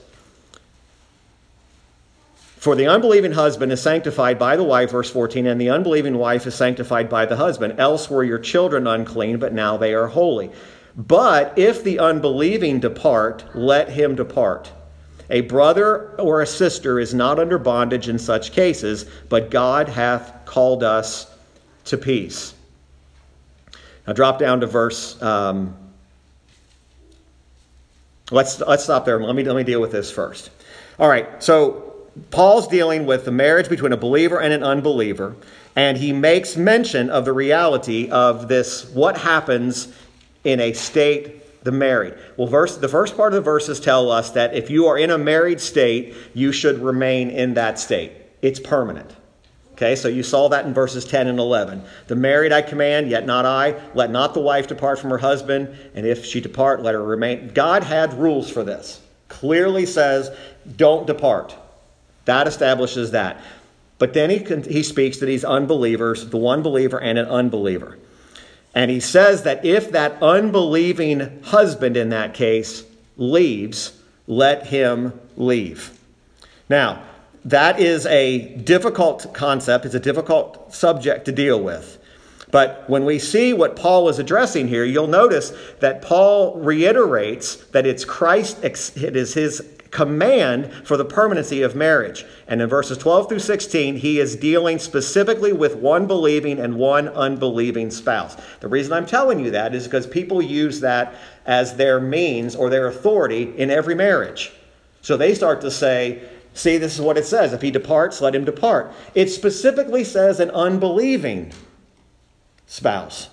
[2.57, 6.45] for the unbelieving husband is sanctified by the wife, verse 14, and the unbelieving wife
[6.45, 7.79] is sanctified by the husband.
[7.79, 10.51] Else were your children unclean, but now they are holy.
[10.95, 14.71] But if the unbelieving depart, let him depart.
[15.29, 20.43] A brother or a sister is not under bondage in such cases, but God hath
[20.45, 21.33] called us
[21.85, 22.53] to peace.
[24.05, 25.21] Now drop down to verse.
[25.21, 25.77] Um,
[28.29, 29.21] let's let's stop there.
[29.23, 30.49] Let me let me deal with this first.
[30.99, 31.41] All right.
[31.41, 31.93] So
[32.29, 35.37] Paul's dealing with the marriage between a believer and an unbeliever,
[35.77, 38.89] and he makes mention of the reality of this.
[38.89, 39.93] What happens
[40.43, 42.15] in a state the married.
[42.37, 45.11] Well, verse, the first part of the verses tell us that if you are in
[45.11, 48.13] a married state, you should remain in that state.
[48.41, 49.15] It's permanent.
[49.73, 51.83] Okay, so you saw that in verses 10 and 11.
[52.07, 53.79] The married I command, yet not I.
[53.95, 57.51] Let not the wife depart from her husband, and if she depart, let her remain.
[57.53, 59.01] God had rules for this.
[59.27, 60.29] Clearly says,
[60.75, 61.55] don't depart.
[62.25, 63.41] That establishes that.
[63.97, 64.39] But then he,
[64.71, 67.97] he speaks to these unbelievers, the one believer and an unbeliever.
[68.73, 72.83] And he says that if that unbelieving husband in that case
[73.17, 75.97] leaves, let him leave.
[76.69, 77.03] Now,
[77.43, 81.97] that is a difficult concept, it's a difficult subject to deal with.
[82.51, 87.85] But when we see what Paul is addressing here, you'll notice that Paul reiterates that
[87.85, 89.61] it's Christ, it is his
[89.91, 92.25] command for the permanency of marriage.
[92.47, 97.09] And in verses 12 through 16, he is dealing specifically with one believing and one
[97.09, 98.37] unbelieving spouse.
[98.61, 101.15] The reason I'm telling you that is because people use that
[101.45, 104.51] as their means or their authority in every marriage.
[105.01, 106.21] So they start to say,
[106.53, 107.53] See, this is what it says.
[107.53, 108.91] If he departs, let him depart.
[109.15, 111.53] It specifically says an unbelieving
[112.67, 113.29] spouse.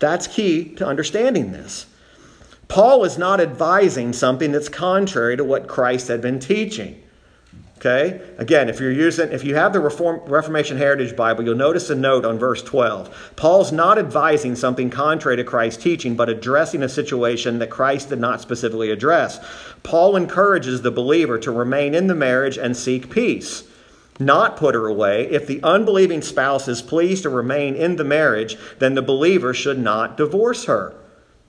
[0.00, 1.86] That's key to understanding this.
[2.70, 7.02] Paul is not advising something that's contrary to what Christ had been teaching.
[7.78, 8.20] Okay?
[8.38, 11.96] Again, if you're using if you have the Reform, Reformation Heritage Bible, you'll notice a
[11.96, 13.32] note on verse 12.
[13.34, 18.20] Paul's not advising something contrary to Christ's teaching, but addressing a situation that Christ did
[18.20, 19.44] not specifically address.
[19.82, 23.64] Paul encourages the believer to remain in the marriage and seek peace,
[24.20, 25.28] not put her away.
[25.28, 29.78] If the unbelieving spouse is pleased to remain in the marriage, then the believer should
[29.80, 30.94] not divorce her.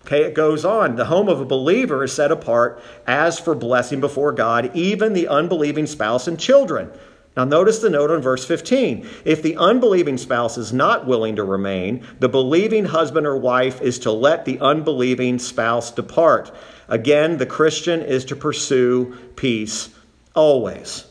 [0.05, 0.95] Okay, it goes on.
[0.95, 5.27] The home of a believer is set apart as for blessing before God, even the
[5.27, 6.91] unbelieving spouse and children.
[7.37, 9.07] Now, notice the note on verse 15.
[9.23, 13.99] If the unbelieving spouse is not willing to remain, the believing husband or wife is
[13.99, 16.53] to let the unbelieving spouse depart.
[16.89, 19.89] Again, the Christian is to pursue peace
[20.35, 21.05] always.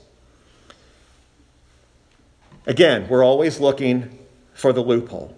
[2.67, 4.19] Again, we're always looking
[4.53, 5.35] for the loophole.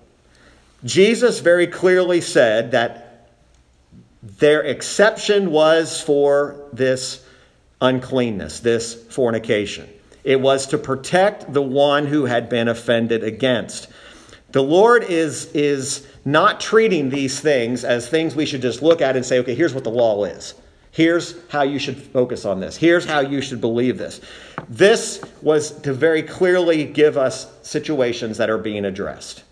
[0.85, 3.02] Jesus very clearly said that
[4.23, 7.25] their exception was for this
[7.81, 9.89] uncleanness, this fornication.
[10.23, 13.89] It was to protect the one who had been offended against.
[14.53, 19.17] The Lord is, is not treating these things as things we should just look at
[19.17, 20.55] and say, okay, here's what the law is.
[20.93, 22.77] Here's how you should focus on this.
[22.77, 24.21] Here's how you should believe this.
[24.69, 29.43] This was to very clearly give us situations that are being addressed.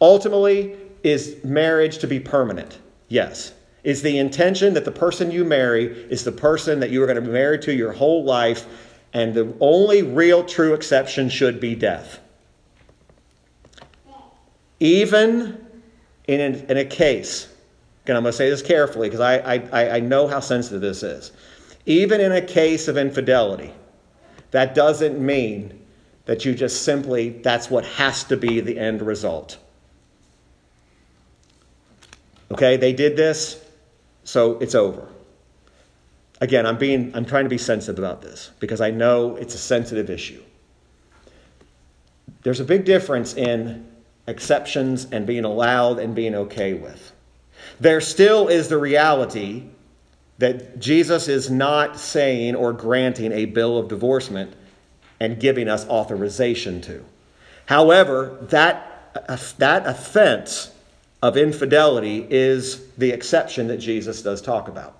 [0.00, 2.78] Ultimately, is marriage to be permanent?
[3.08, 3.52] Yes.
[3.84, 7.16] Is the intention that the person you marry is the person that you are going
[7.16, 8.66] to be married to your whole life,
[9.12, 12.20] and the only real true exception should be death?
[14.78, 15.66] Even
[16.28, 17.48] in, an, in a case,
[18.04, 19.36] again, I'm going to say this carefully because I,
[19.72, 21.32] I, I know how sensitive this is.
[21.86, 23.72] Even in a case of infidelity,
[24.52, 25.80] that doesn't mean
[26.26, 29.58] that you just simply, that's what has to be the end result.
[32.52, 33.64] Okay, they did this.
[34.24, 35.08] So it's over.
[36.40, 39.58] Again, I'm being I'm trying to be sensitive about this because I know it's a
[39.58, 40.42] sensitive issue.
[42.42, 43.86] There's a big difference in
[44.26, 47.12] exceptions and being allowed and being okay with.
[47.80, 49.64] There still is the reality
[50.38, 54.52] that Jesus is not saying or granting a bill of divorcement
[55.20, 57.04] and giving us authorization to.
[57.66, 59.14] However, that,
[59.58, 60.72] that offense
[61.22, 64.98] of infidelity is the exception that Jesus does talk about.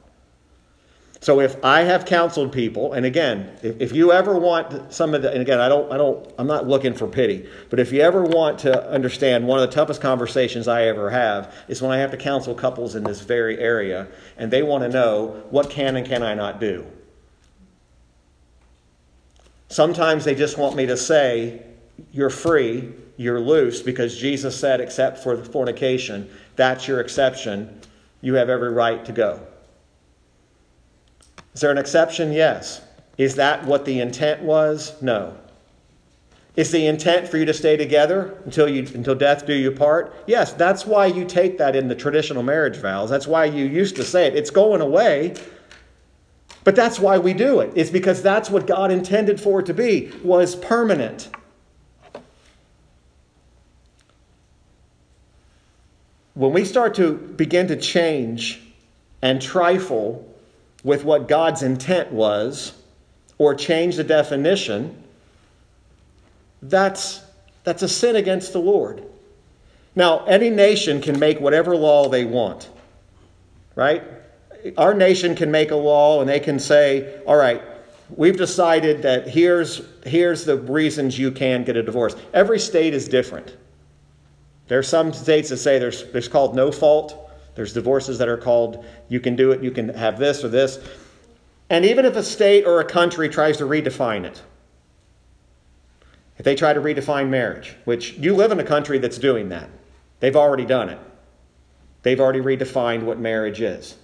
[1.21, 5.23] So if I have counseled people, and again, if, if, you ever want some of
[5.23, 8.01] the, and again, I don't, I don't, I'm not looking for pity, but if you
[8.01, 11.99] ever want to understand, one of the toughest conversations I ever have is when I
[11.99, 15.95] have to counsel couples in this very area, and they want to know what can
[15.95, 16.85] and can I not do.
[19.69, 21.63] Sometimes they just want me to say,
[22.11, 22.93] "You're free,"
[23.23, 27.81] you're loose because Jesus said, except for the fornication, that's your exception.
[28.21, 29.41] You have every right to go.
[31.55, 32.33] Is there an exception?
[32.33, 32.83] Yes.
[33.19, 35.01] Is that what the intent was?
[35.03, 35.37] No.
[36.57, 40.15] Is the intent for you to stay together until you until death do you part?
[40.27, 43.09] Yes, that's why you take that in the traditional marriage vows.
[43.09, 44.37] That's why you used to say it.
[44.37, 45.35] It's going away.
[46.65, 47.73] But that's why we do it.
[47.75, 51.31] It's because that's what God intended for it to be, was permanent.
[56.35, 58.61] When we start to begin to change
[59.21, 60.29] and trifle
[60.83, 62.73] with what God's intent was,
[63.39, 65.03] or change the definition,
[66.63, 67.23] that's,
[67.65, 69.03] that's a sin against the Lord.
[69.95, 72.71] Now, any nation can make whatever law they want,
[73.75, 74.03] right?
[74.79, 77.63] Our nation can make a law and they can say, all right,
[78.17, 82.15] we've decided that here's, here's the reasons you can get a divorce.
[82.33, 83.57] Every state is different.
[84.73, 87.31] There are some states that say there's, there's called no fault.
[87.57, 90.79] There's divorces that are called you can do it, you can have this or this.
[91.69, 94.41] And even if a state or a country tries to redefine it,
[96.39, 99.69] if they try to redefine marriage, which you live in a country that's doing that,
[100.21, 100.99] they've already done it.
[102.03, 103.99] They've already redefined what marriage is.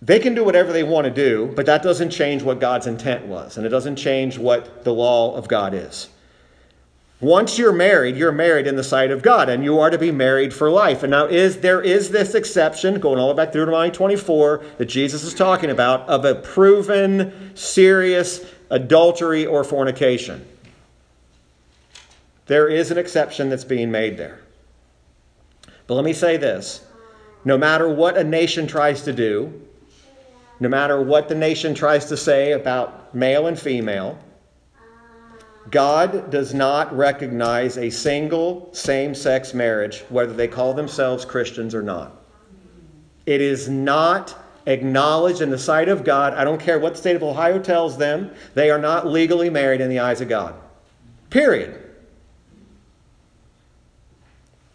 [0.00, 3.26] They can do whatever they want to do, but that doesn't change what God's intent
[3.26, 6.08] was, and it doesn't change what the law of God is.
[7.22, 10.10] Once you're married, you're married in the sight of God, and you are to be
[10.10, 11.04] married for life.
[11.04, 13.92] And now is there is this exception, going all the way back through to Deuteronomy
[13.92, 20.44] 24, that Jesus is talking about, of a proven, serious adultery or fornication.
[22.46, 24.40] There is an exception that's being made there.
[25.86, 26.84] But let me say this
[27.44, 29.62] no matter what a nation tries to do,
[30.58, 34.18] no matter what the nation tries to say about male and female,
[35.70, 41.82] God does not recognize a single same sex marriage, whether they call themselves Christians or
[41.82, 42.16] not.
[43.26, 44.36] It is not
[44.66, 46.34] acknowledged in the sight of God.
[46.34, 49.80] I don't care what the state of Ohio tells them, they are not legally married
[49.80, 50.54] in the eyes of God.
[51.30, 51.78] Period.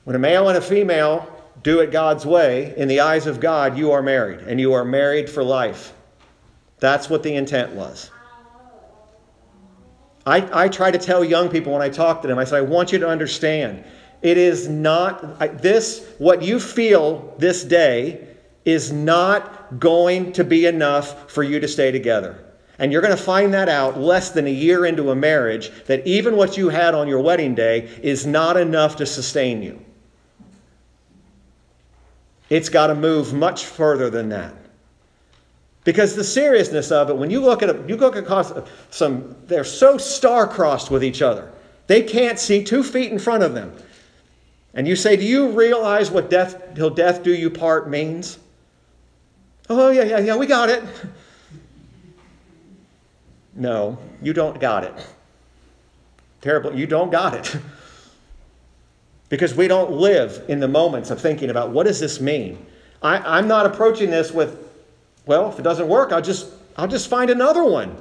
[0.06, 1.32] When a male and a female
[1.64, 4.86] do it God's way, in the eyes of God, you are married, and you are
[4.86, 5.94] married for life.
[6.80, 8.12] That's what the intent was.
[10.28, 12.62] I, I try to tell young people when I talk to them, I say, I
[12.62, 13.86] want you to understand.
[14.22, 18.28] It is not, this, what you feel this day
[18.66, 22.44] is not going to be enough for you to stay together.
[22.78, 26.06] And you're going to find that out less than a year into a marriage that
[26.06, 29.80] even what you had on your wedding day is not enough to sustain you.
[32.50, 34.54] It's got to move much further than that.
[35.88, 38.52] Because the seriousness of it, when you look at it, you look across
[38.90, 41.50] some, they're so star-crossed with each other.
[41.88, 43.74] They can't see two feet in front of them.
[44.74, 48.38] And you say, Do you realize what death till death do you part means?
[49.70, 50.84] Oh, yeah, yeah, yeah, we got it.
[53.56, 54.94] No, you don't got it.
[56.42, 57.56] Terrible, you don't got it.
[59.30, 62.64] because we don't live in the moments of thinking about what does this mean?
[63.02, 64.67] I, am not approaching this with
[65.28, 66.48] well, if it doesn't work, I'll just,
[66.78, 67.96] I'll just find another one.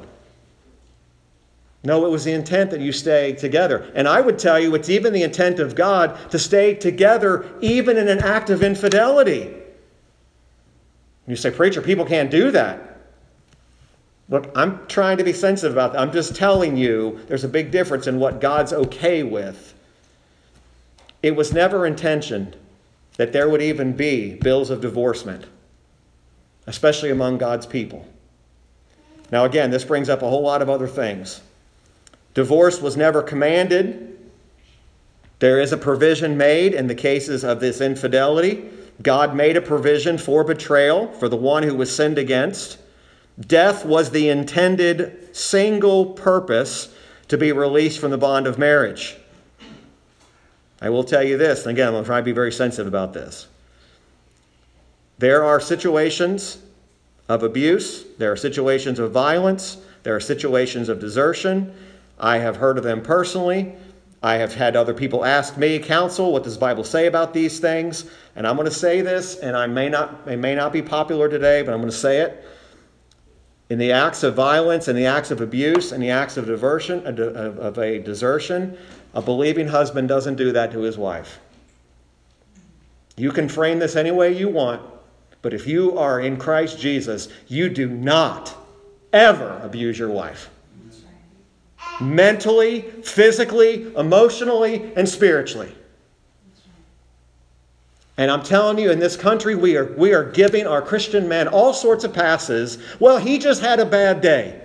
[1.83, 3.93] No, it was the intent that you stay together.
[3.95, 7.97] And I would tell you it's even the intent of God to stay together even
[7.97, 9.55] in an act of infidelity.
[11.27, 13.01] You say, Preacher, people can't do that.
[14.29, 16.01] Look, I'm trying to be sensitive about that.
[16.01, 19.74] I'm just telling you there's a big difference in what God's okay with.
[21.22, 22.57] It was never intentioned
[23.16, 25.47] that there would even be bills of divorcement
[26.67, 28.07] especially among God's people.
[29.31, 31.41] Now, again, this brings up a whole lot of other things.
[32.35, 34.19] Divorce was never commanded.
[35.39, 38.69] There is a provision made in the cases of this infidelity.
[39.03, 42.79] God made a provision for betrayal for the one who was sinned against.
[43.39, 46.95] Death was the intended single purpose
[47.29, 49.17] to be released from the bond of marriage.
[50.81, 52.87] I will tell you this, and again, I'm going to try to be very sensitive
[52.87, 53.49] about this.
[55.19, 56.59] There are situations
[57.29, 61.75] of abuse, there are situations of violence, there are situations of desertion.
[62.19, 63.75] I have heard of them personally.
[64.23, 67.59] I have had other people ask me, counsel, what does the Bible say about these
[67.59, 68.09] things?
[68.35, 71.29] And I'm going to say this, and I may not, it may not be popular
[71.29, 72.45] today, but I'm going to say it.
[73.69, 77.05] In the acts of violence and the acts of abuse and the acts of diversion
[77.05, 78.79] of a desertion,
[79.14, 81.41] a believing husband doesn't do that to his wife.
[83.17, 84.83] You can frame this any way you want,
[85.47, 88.53] but if you are in Christ Jesus, you do not
[89.12, 90.51] ever abuse your wife.
[92.01, 95.72] Mentally, physically, emotionally, and spiritually.
[98.16, 101.47] And I'm telling you, in this country, we are, we are giving our Christian men
[101.47, 102.78] all sorts of passes.
[102.99, 104.61] Well, he just had a bad day.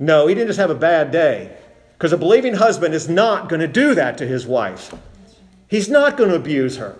[0.00, 1.56] No, he didn't just have a bad day.
[1.92, 4.92] Because a believing husband is not going to do that to his wife.
[5.68, 6.98] He's not going to abuse her.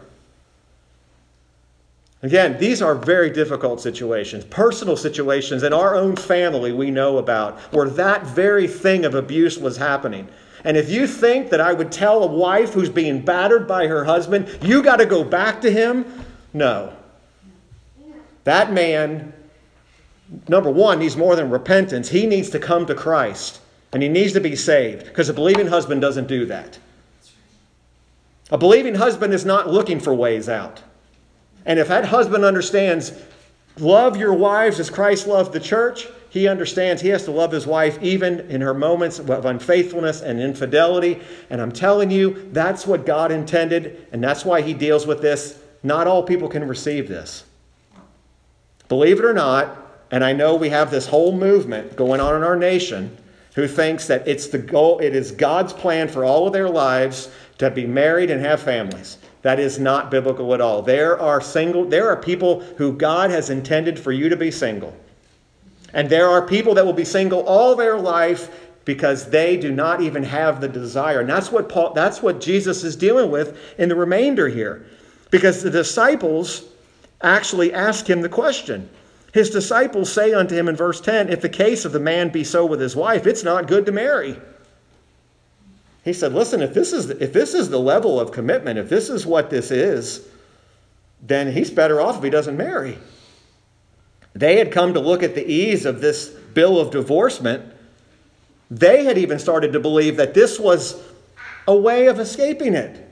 [2.23, 7.59] Again, these are very difficult situations, personal situations in our own family we know about,
[7.73, 10.29] where that very thing of abuse was happening.
[10.65, 14.05] And if you think that I would tell a wife who's being battered by her
[14.05, 16.95] husband, you got to go back to him, no.
[18.45, 19.33] That man,
[20.47, 22.09] number one, needs more than repentance.
[22.09, 23.61] He needs to come to Christ
[23.93, 26.79] and he needs to be saved because a believing husband doesn't do that.
[28.53, 30.83] A believing husband is not looking for ways out.
[31.67, 33.13] And if that husband understands,
[33.79, 37.67] love your wives as Christ loved the church, he understands he has to love his
[37.67, 41.21] wife even in her moments of unfaithfulness and infidelity.
[41.51, 45.61] And I'm telling you, that's what God intended, and that's why he deals with this.
[45.83, 47.45] Not all people can receive this.
[48.89, 49.77] Believe it or not,
[50.11, 53.17] and I know we have this whole movement going on in our nation
[53.55, 57.31] who thinks that it's the goal, it is God's plan for all of their lives
[57.59, 59.19] to be married and have families.
[59.43, 60.83] That is not biblical at all.
[60.83, 64.97] There are single there are people who God has intended for you to be single.
[65.93, 70.01] And there are people that will be single all their life because they do not
[70.01, 71.21] even have the desire.
[71.21, 74.87] And that's what Paul that's what Jesus is dealing with in the remainder here.
[75.31, 76.65] Because the disciples
[77.21, 78.89] actually ask him the question.
[79.33, 82.45] His disciples say unto him in verse 10, If the case of the man be
[82.45, 84.37] so with his wife, it's not good to marry.
[86.05, 89.09] He said, Listen, if this is, if this is the level of commitment, if this
[89.09, 90.27] is what this is,
[91.23, 92.99] then he's better off if he doesn't marry.
[94.35, 97.73] They had come to look at the ease of this bill of divorcement.
[98.71, 101.01] They had even started to believe that this was
[101.69, 103.09] a way of escaping it.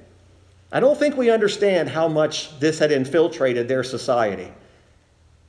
[0.73, 4.51] I don't think we understand how much this had infiltrated their society.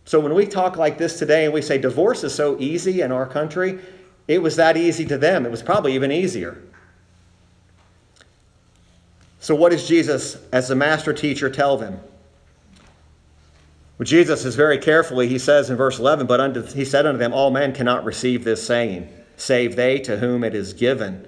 [0.06, 3.12] So when we talk like this today and we say divorce is so easy in
[3.12, 3.80] our country,
[4.28, 5.46] it was that easy to them.
[5.46, 6.62] It was probably even easier.
[9.42, 12.00] So, what does Jesus, as the master teacher, tell them?
[13.98, 17.18] Well, Jesus is very carefully, he says in verse 11, but unto, he said unto
[17.18, 21.28] them, All men cannot receive this saying, save they to whom it is given.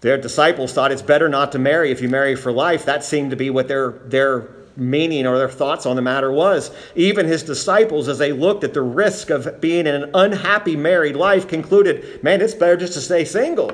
[0.00, 2.84] Their disciples thought it's better not to marry if you marry for life.
[2.84, 6.70] That seemed to be what their, their meaning or their thoughts on the matter was.
[6.94, 11.16] Even his disciples, as they looked at the risk of being in an unhappy married
[11.16, 13.72] life, concluded, man, it's better just to stay single.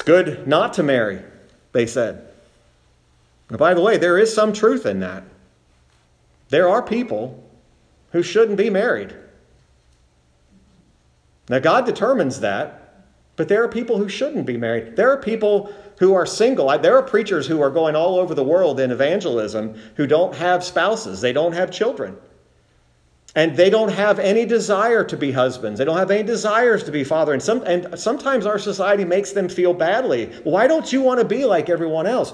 [0.00, 1.20] It's good not to marry,
[1.72, 2.26] they said.
[3.48, 5.24] By the way, there is some truth in that.
[6.48, 7.44] There are people
[8.12, 9.14] who shouldn't be married.
[11.50, 13.04] Now, God determines that,
[13.36, 14.96] but there are people who shouldn't be married.
[14.96, 16.68] There are people who are single.
[16.78, 20.64] There are preachers who are going all over the world in evangelism who don't have
[20.64, 22.16] spouses, they don't have children.
[23.34, 25.78] And they don't have any desire to be husbands.
[25.78, 27.32] They don't have any desires to be father.
[27.32, 30.26] And, some, and sometimes our society makes them feel badly.
[30.42, 32.32] Why don't you want to be like everyone else?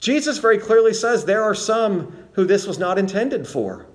[0.00, 3.86] Jesus very clearly says there are some who this was not intended for.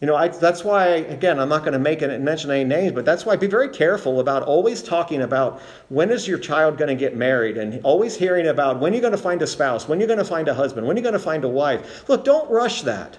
[0.00, 2.92] You know, I, that's why, again, I'm not going to make it mention any names,
[2.92, 6.88] but that's why be very careful about always talking about when is your child going
[6.88, 9.98] to get married and always hearing about when you're going to find a spouse, when
[9.98, 12.08] you're going to find a husband, when you're going to find a wife.
[12.08, 13.18] Look, don't rush that.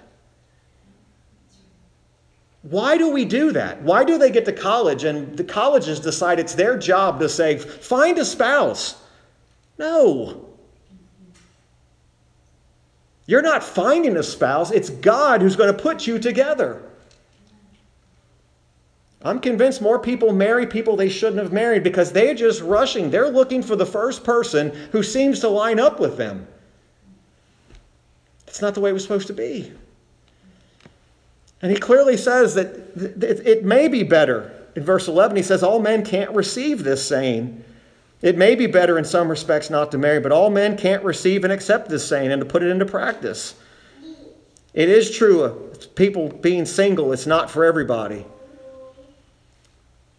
[2.62, 3.82] Why do we do that?
[3.82, 7.58] Why do they get to college and the colleges decide it's their job to say,
[7.58, 9.02] find a spouse?
[9.78, 10.46] No.
[13.26, 16.82] You're not finding a spouse, it's God who's going to put you together.
[19.22, 23.10] I'm convinced more people marry people they shouldn't have married because they're just rushing.
[23.10, 26.48] They're looking for the first person who seems to line up with them.
[28.48, 29.74] It's not the way it was supposed to be.
[31.62, 32.68] And he clearly says that
[33.46, 34.54] it may be better.
[34.76, 37.64] In verse 11, he says, All men can't receive this saying.
[38.22, 41.44] It may be better in some respects not to marry, but all men can't receive
[41.44, 43.56] and accept this saying and to put it into practice.
[44.74, 45.54] It is true, uh,
[45.96, 48.26] people being single, it's not for everybody.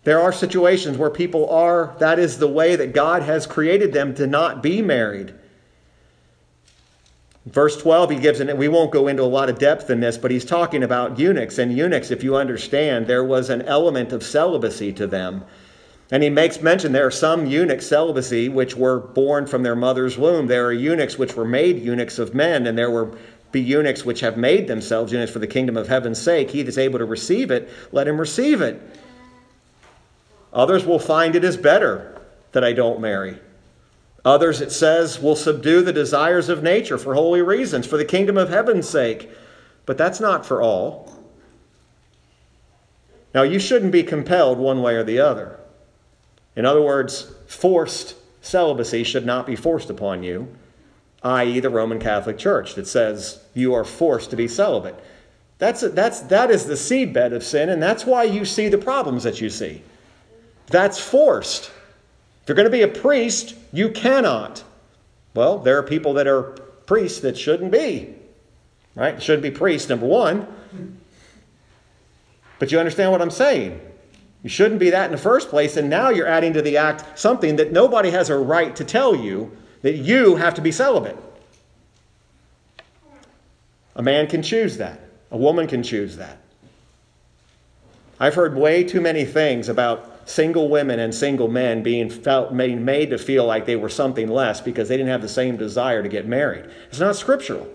[0.05, 4.15] There are situations where people are, that is the way that God has created them
[4.15, 5.35] to not be married.
[7.47, 10.19] Verse 12, he gives, and we won't go into a lot of depth in this,
[10.19, 11.59] but he's talking about eunuchs.
[11.59, 15.45] And eunuchs, if you understand, there was an element of celibacy to them.
[16.11, 20.19] And he makes mention there are some eunuch celibacy which were born from their mother's
[20.19, 20.49] womb.
[20.49, 23.17] There are eunuchs which were made eunuchs of men, and there were
[23.53, 26.51] be eunuchs which have made themselves eunuchs for the kingdom of heaven's sake.
[26.51, 28.81] He that's able to receive it, let him receive it.
[30.53, 32.21] Others will find it is better
[32.53, 33.39] that I don't marry.
[34.25, 38.37] Others, it says, will subdue the desires of nature for holy reasons, for the kingdom
[38.37, 39.31] of heaven's sake.
[39.87, 41.13] But that's not for all.
[43.35, 45.59] Now, you shouldn't be compelled one way or the other.
[46.57, 50.55] In other words, forced celibacy should not be forced upon you,
[51.23, 54.97] i.e., the Roman Catholic Church that says you are forced to be celibate.
[55.59, 59.23] That's, that's, that is the seedbed of sin, and that's why you see the problems
[59.25, 59.83] that you see.
[60.67, 61.71] That's forced.
[62.43, 64.65] If you're going to be a priest, you cannot.
[65.35, 66.43] Well, there are people that are
[66.87, 68.15] priests that shouldn't be.
[68.95, 69.23] Right?
[69.23, 70.47] Shouldn't be priests, number one.
[72.59, 73.81] But you understand what I'm saying?
[74.43, 77.19] You shouldn't be that in the first place, and now you're adding to the act
[77.19, 81.17] something that nobody has a right to tell you that you have to be celibate.
[83.97, 86.39] A man can choose that, a woman can choose that.
[88.19, 93.11] I've heard way too many things about single women and single men being felt, made
[93.11, 96.09] to feel like they were something less because they didn't have the same desire to
[96.09, 96.67] get married.
[96.89, 97.69] It's not scriptural.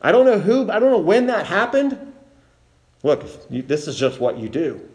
[0.00, 2.12] I don't know who, I don't know when that happened.
[3.02, 4.86] Look, you, this is just what you do.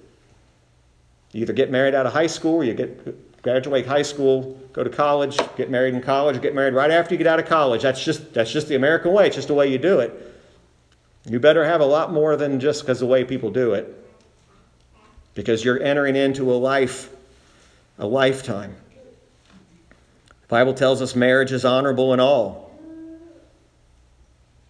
[1.32, 4.84] You either get married out of high school, or you get graduate high school, go
[4.84, 7.46] to college, get married in college, or get married right after you get out of
[7.46, 7.84] college.
[7.84, 9.28] That's just that's just the American way.
[9.28, 10.36] It's just the way you do it.
[11.26, 13.99] You better have a lot more than just because the way people do it.
[15.40, 17.10] Because you're entering into a life,
[17.98, 18.76] a lifetime.
[20.42, 22.78] The Bible tells us marriage is honorable in all.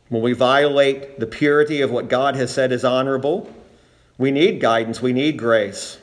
[0.10, 3.52] When we violate the purity of what God has said is honorable,
[4.20, 5.98] we need guidance, we need grace.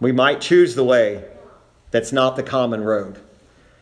[0.00, 1.22] We might choose the way
[1.90, 3.18] that's not the common road.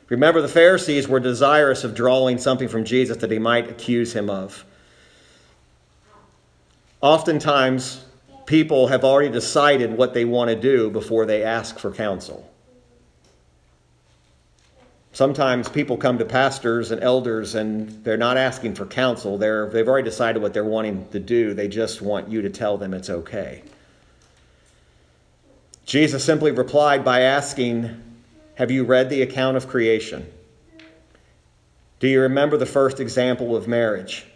[0.09, 4.31] Remember, the Pharisees were desirous of drawing something from Jesus that he might accuse him
[4.31, 4.65] of.
[7.01, 8.05] Oftentimes,
[8.51, 12.53] people have already decided what they want to do before they ask for counsel.
[15.13, 19.39] Sometimes people come to pastors and elders and they're not asking for counsel.
[19.39, 21.55] They're, they've already decided what they're wanting to do.
[21.55, 23.63] They just want you to tell them it's okay.
[25.85, 28.03] Jesus simply replied by asking,
[28.57, 30.27] Have you read the account of creation?
[32.01, 34.27] Do you remember the first example of marriage?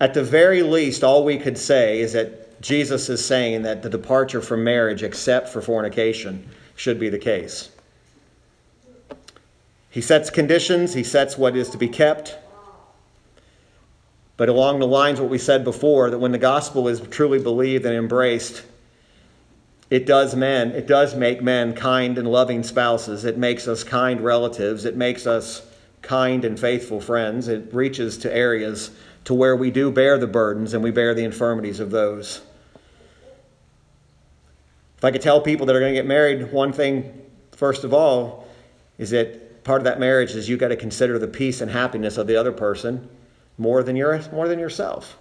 [0.00, 3.90] At the very least, all we could say is that Jesus is saying that the
[3.90, 7.70] departure from marriage, except for fornication, should be the case.
[9.90, 12.36] He sets conditions, he sets what is to be kept.
[14.36, 17.86] But along the lines what we said before, that when the gospel is truly believed
[17.86, 18.64] and embraced,
[19.90, 23.24] it does men, it does make men kind and loving spouses.
[23.24, 24.84] It makes us kind relatives.
[24.84, 25.62] It makes us
[26.02, 27.46] kind and faithful friends.
[27.46, 28.90] It reaches to areas
[29.24, 32.42] to where we do bear the burdens and we bear the infirmities of those.
[34.98, 37.22] If I could tell people that are going to get married, one thing,
[37.52, 38.46] first of all,
[38.98, 42.16] is that part of that marriage is you've got to consider the peace and happiness
[42.16, 43.08] of the other person
[43.58, 45.18] more than your more than yourself.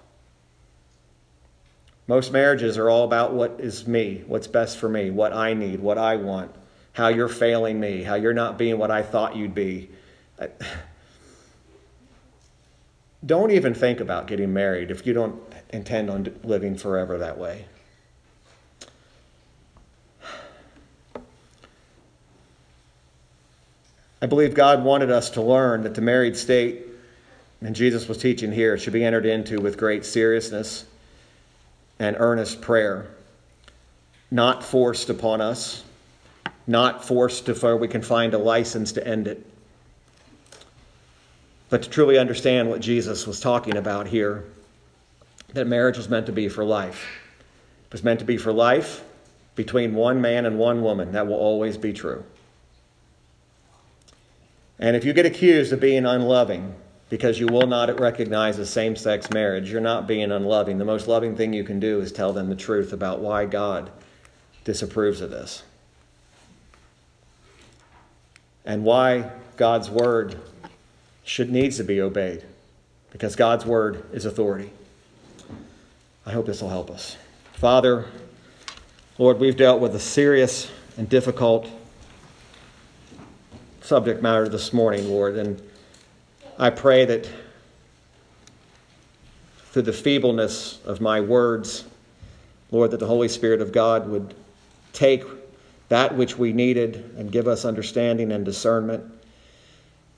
[2.07, 5.79] Most marriages are all about what is me, what's best for me, what I need,
[5.79, 6.51] what I want,
[6.91, 9.89] how you're failing me, how you're not being what I thought you'd be.
[13.25, 17.65] Don't even think about getting married if you don't intend on living forever that way.
[24.21, 26.85] I believe God wanted us to learn that the married state,
[27.61, 30.85] and Jesus was teaching here, should be entered into with great seriousness
[31.99, 33.07] and earnest prayer,
[34.31, 35.83] not forced upon us,
[36.67, 39.45] not forced to where we can find a license to end it,
[41.73, 44.43] but to truly understand what Jesus was talking about here
[45.53, 47.19] that marriage was meant to be for life.
[47.87, 49.03] It was meant to be for life
[49.55, 51.13] between one man and one woman.
[51.13, 52.23] That will always be true.
[54.77, 56.75] And if you get accused of being unloving
[57.09, 60.77] because you will not recognize a same sex marriage, you're not being unloving.
[60.77, 63.89] The most loving thing you can do is tell them the truth about why God
[64.63, 65.63] disapproves of this
[68.63, 70.39] and why God's word
[71.23, 72.43] should needs to be obeyed
[73.11, 74.71] because God's word is authority.
[76.25, 77.17] I hope this will help us.
[77.53, 78.05] Father,
[79.17, 81.67] Lord, we've dealt with a serious and difficult
[83.81, 85.37] subject matter this morning, Lord.
[85.37, 85.61] And
[86.57, 87.29] I pray that
[89.71, 91.83] through the feebleness of my words,
[92.71, 94.33] Lord, that the Holy Spirit of God would
[94.93, 95.23] take
[95.89, 99.03] that which we needed and give us understanding and discernment.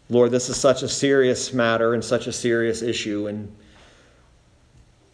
[0.10, 3.28] Lord, this is such a serious matter and such a serious issue.
[3.28, 3.56] And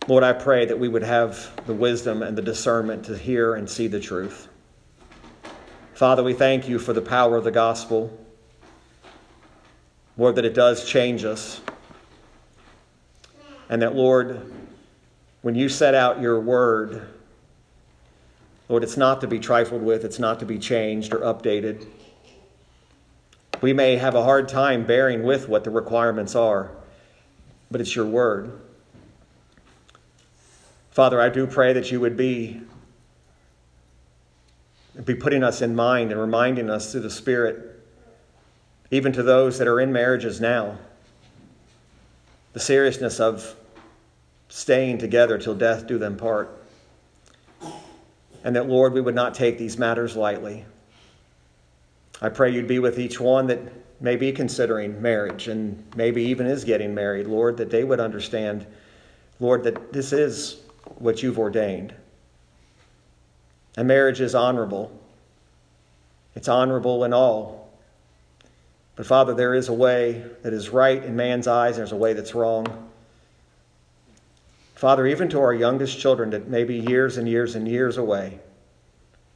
[0.07, 3.69] Lord, I pray that we would have the wisdom and the discernment to hear and
[3.69, 4.49] see the truth.
[5.93, 8.17] Father, we thank you for the power of the gospel.
[10.17, 11.61] Lord, that it does change us.
[13.69, 14.51] And that, Lord,
[15.41, 17.07] when you set out your word,
[18.67, 21.87] Lord, it's not to be trifled with, it's not to be changed or updated.
[23.62, 26.72] We may have a hard time bearing with what the requirements are,
[27.70, 28.59] but it's your word.
[30.89, 32.59] Father, I do pray that you would be,
[35.05, 37.80] be putting us in mind and reminding us through the Spirit,
[38.89, 40.78] even to those that are in marriages now,
[42.53, 43.55] the seriousness of
[44.49, 46.49] staying together till death do them part.
[48.43, 50.66] And that, Lord, we would not take these matters lightly.
[52.22, 53.59] I pray you'd be with each one that
[53.99, 58.65] may be considering marriage and maybe even is getting married, Lord, that they would understand,
[59.39, 60.61] Lord, that this is
[60.95, 61.93] what you've ordained.
[63.78, 64.91] And marriage is honorable.
[66.36, 67.69] It's honorable in all.
[68.95, 71.95] But Father, there is a way that is right in man's eyes, and there's a
[71.95, 72.89] way that's wrong.
[74.76, 78.39] Father, even to our youngest children that may be years and years and years away,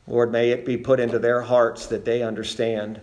[0.07, 2.99] Lord, may it be put into their hearts that they understand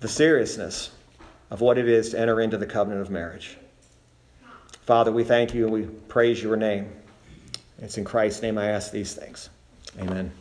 [0.00, 0.90] the seriousness
[1.50, 3.56] of what it is to enter into the covenant of marriage.
[4.82, 6.90] Father, we thank you and we praise your name.
[7.78, 9.48] It's in Christ's name I ask these things.
[9.98, 10.32] Amen.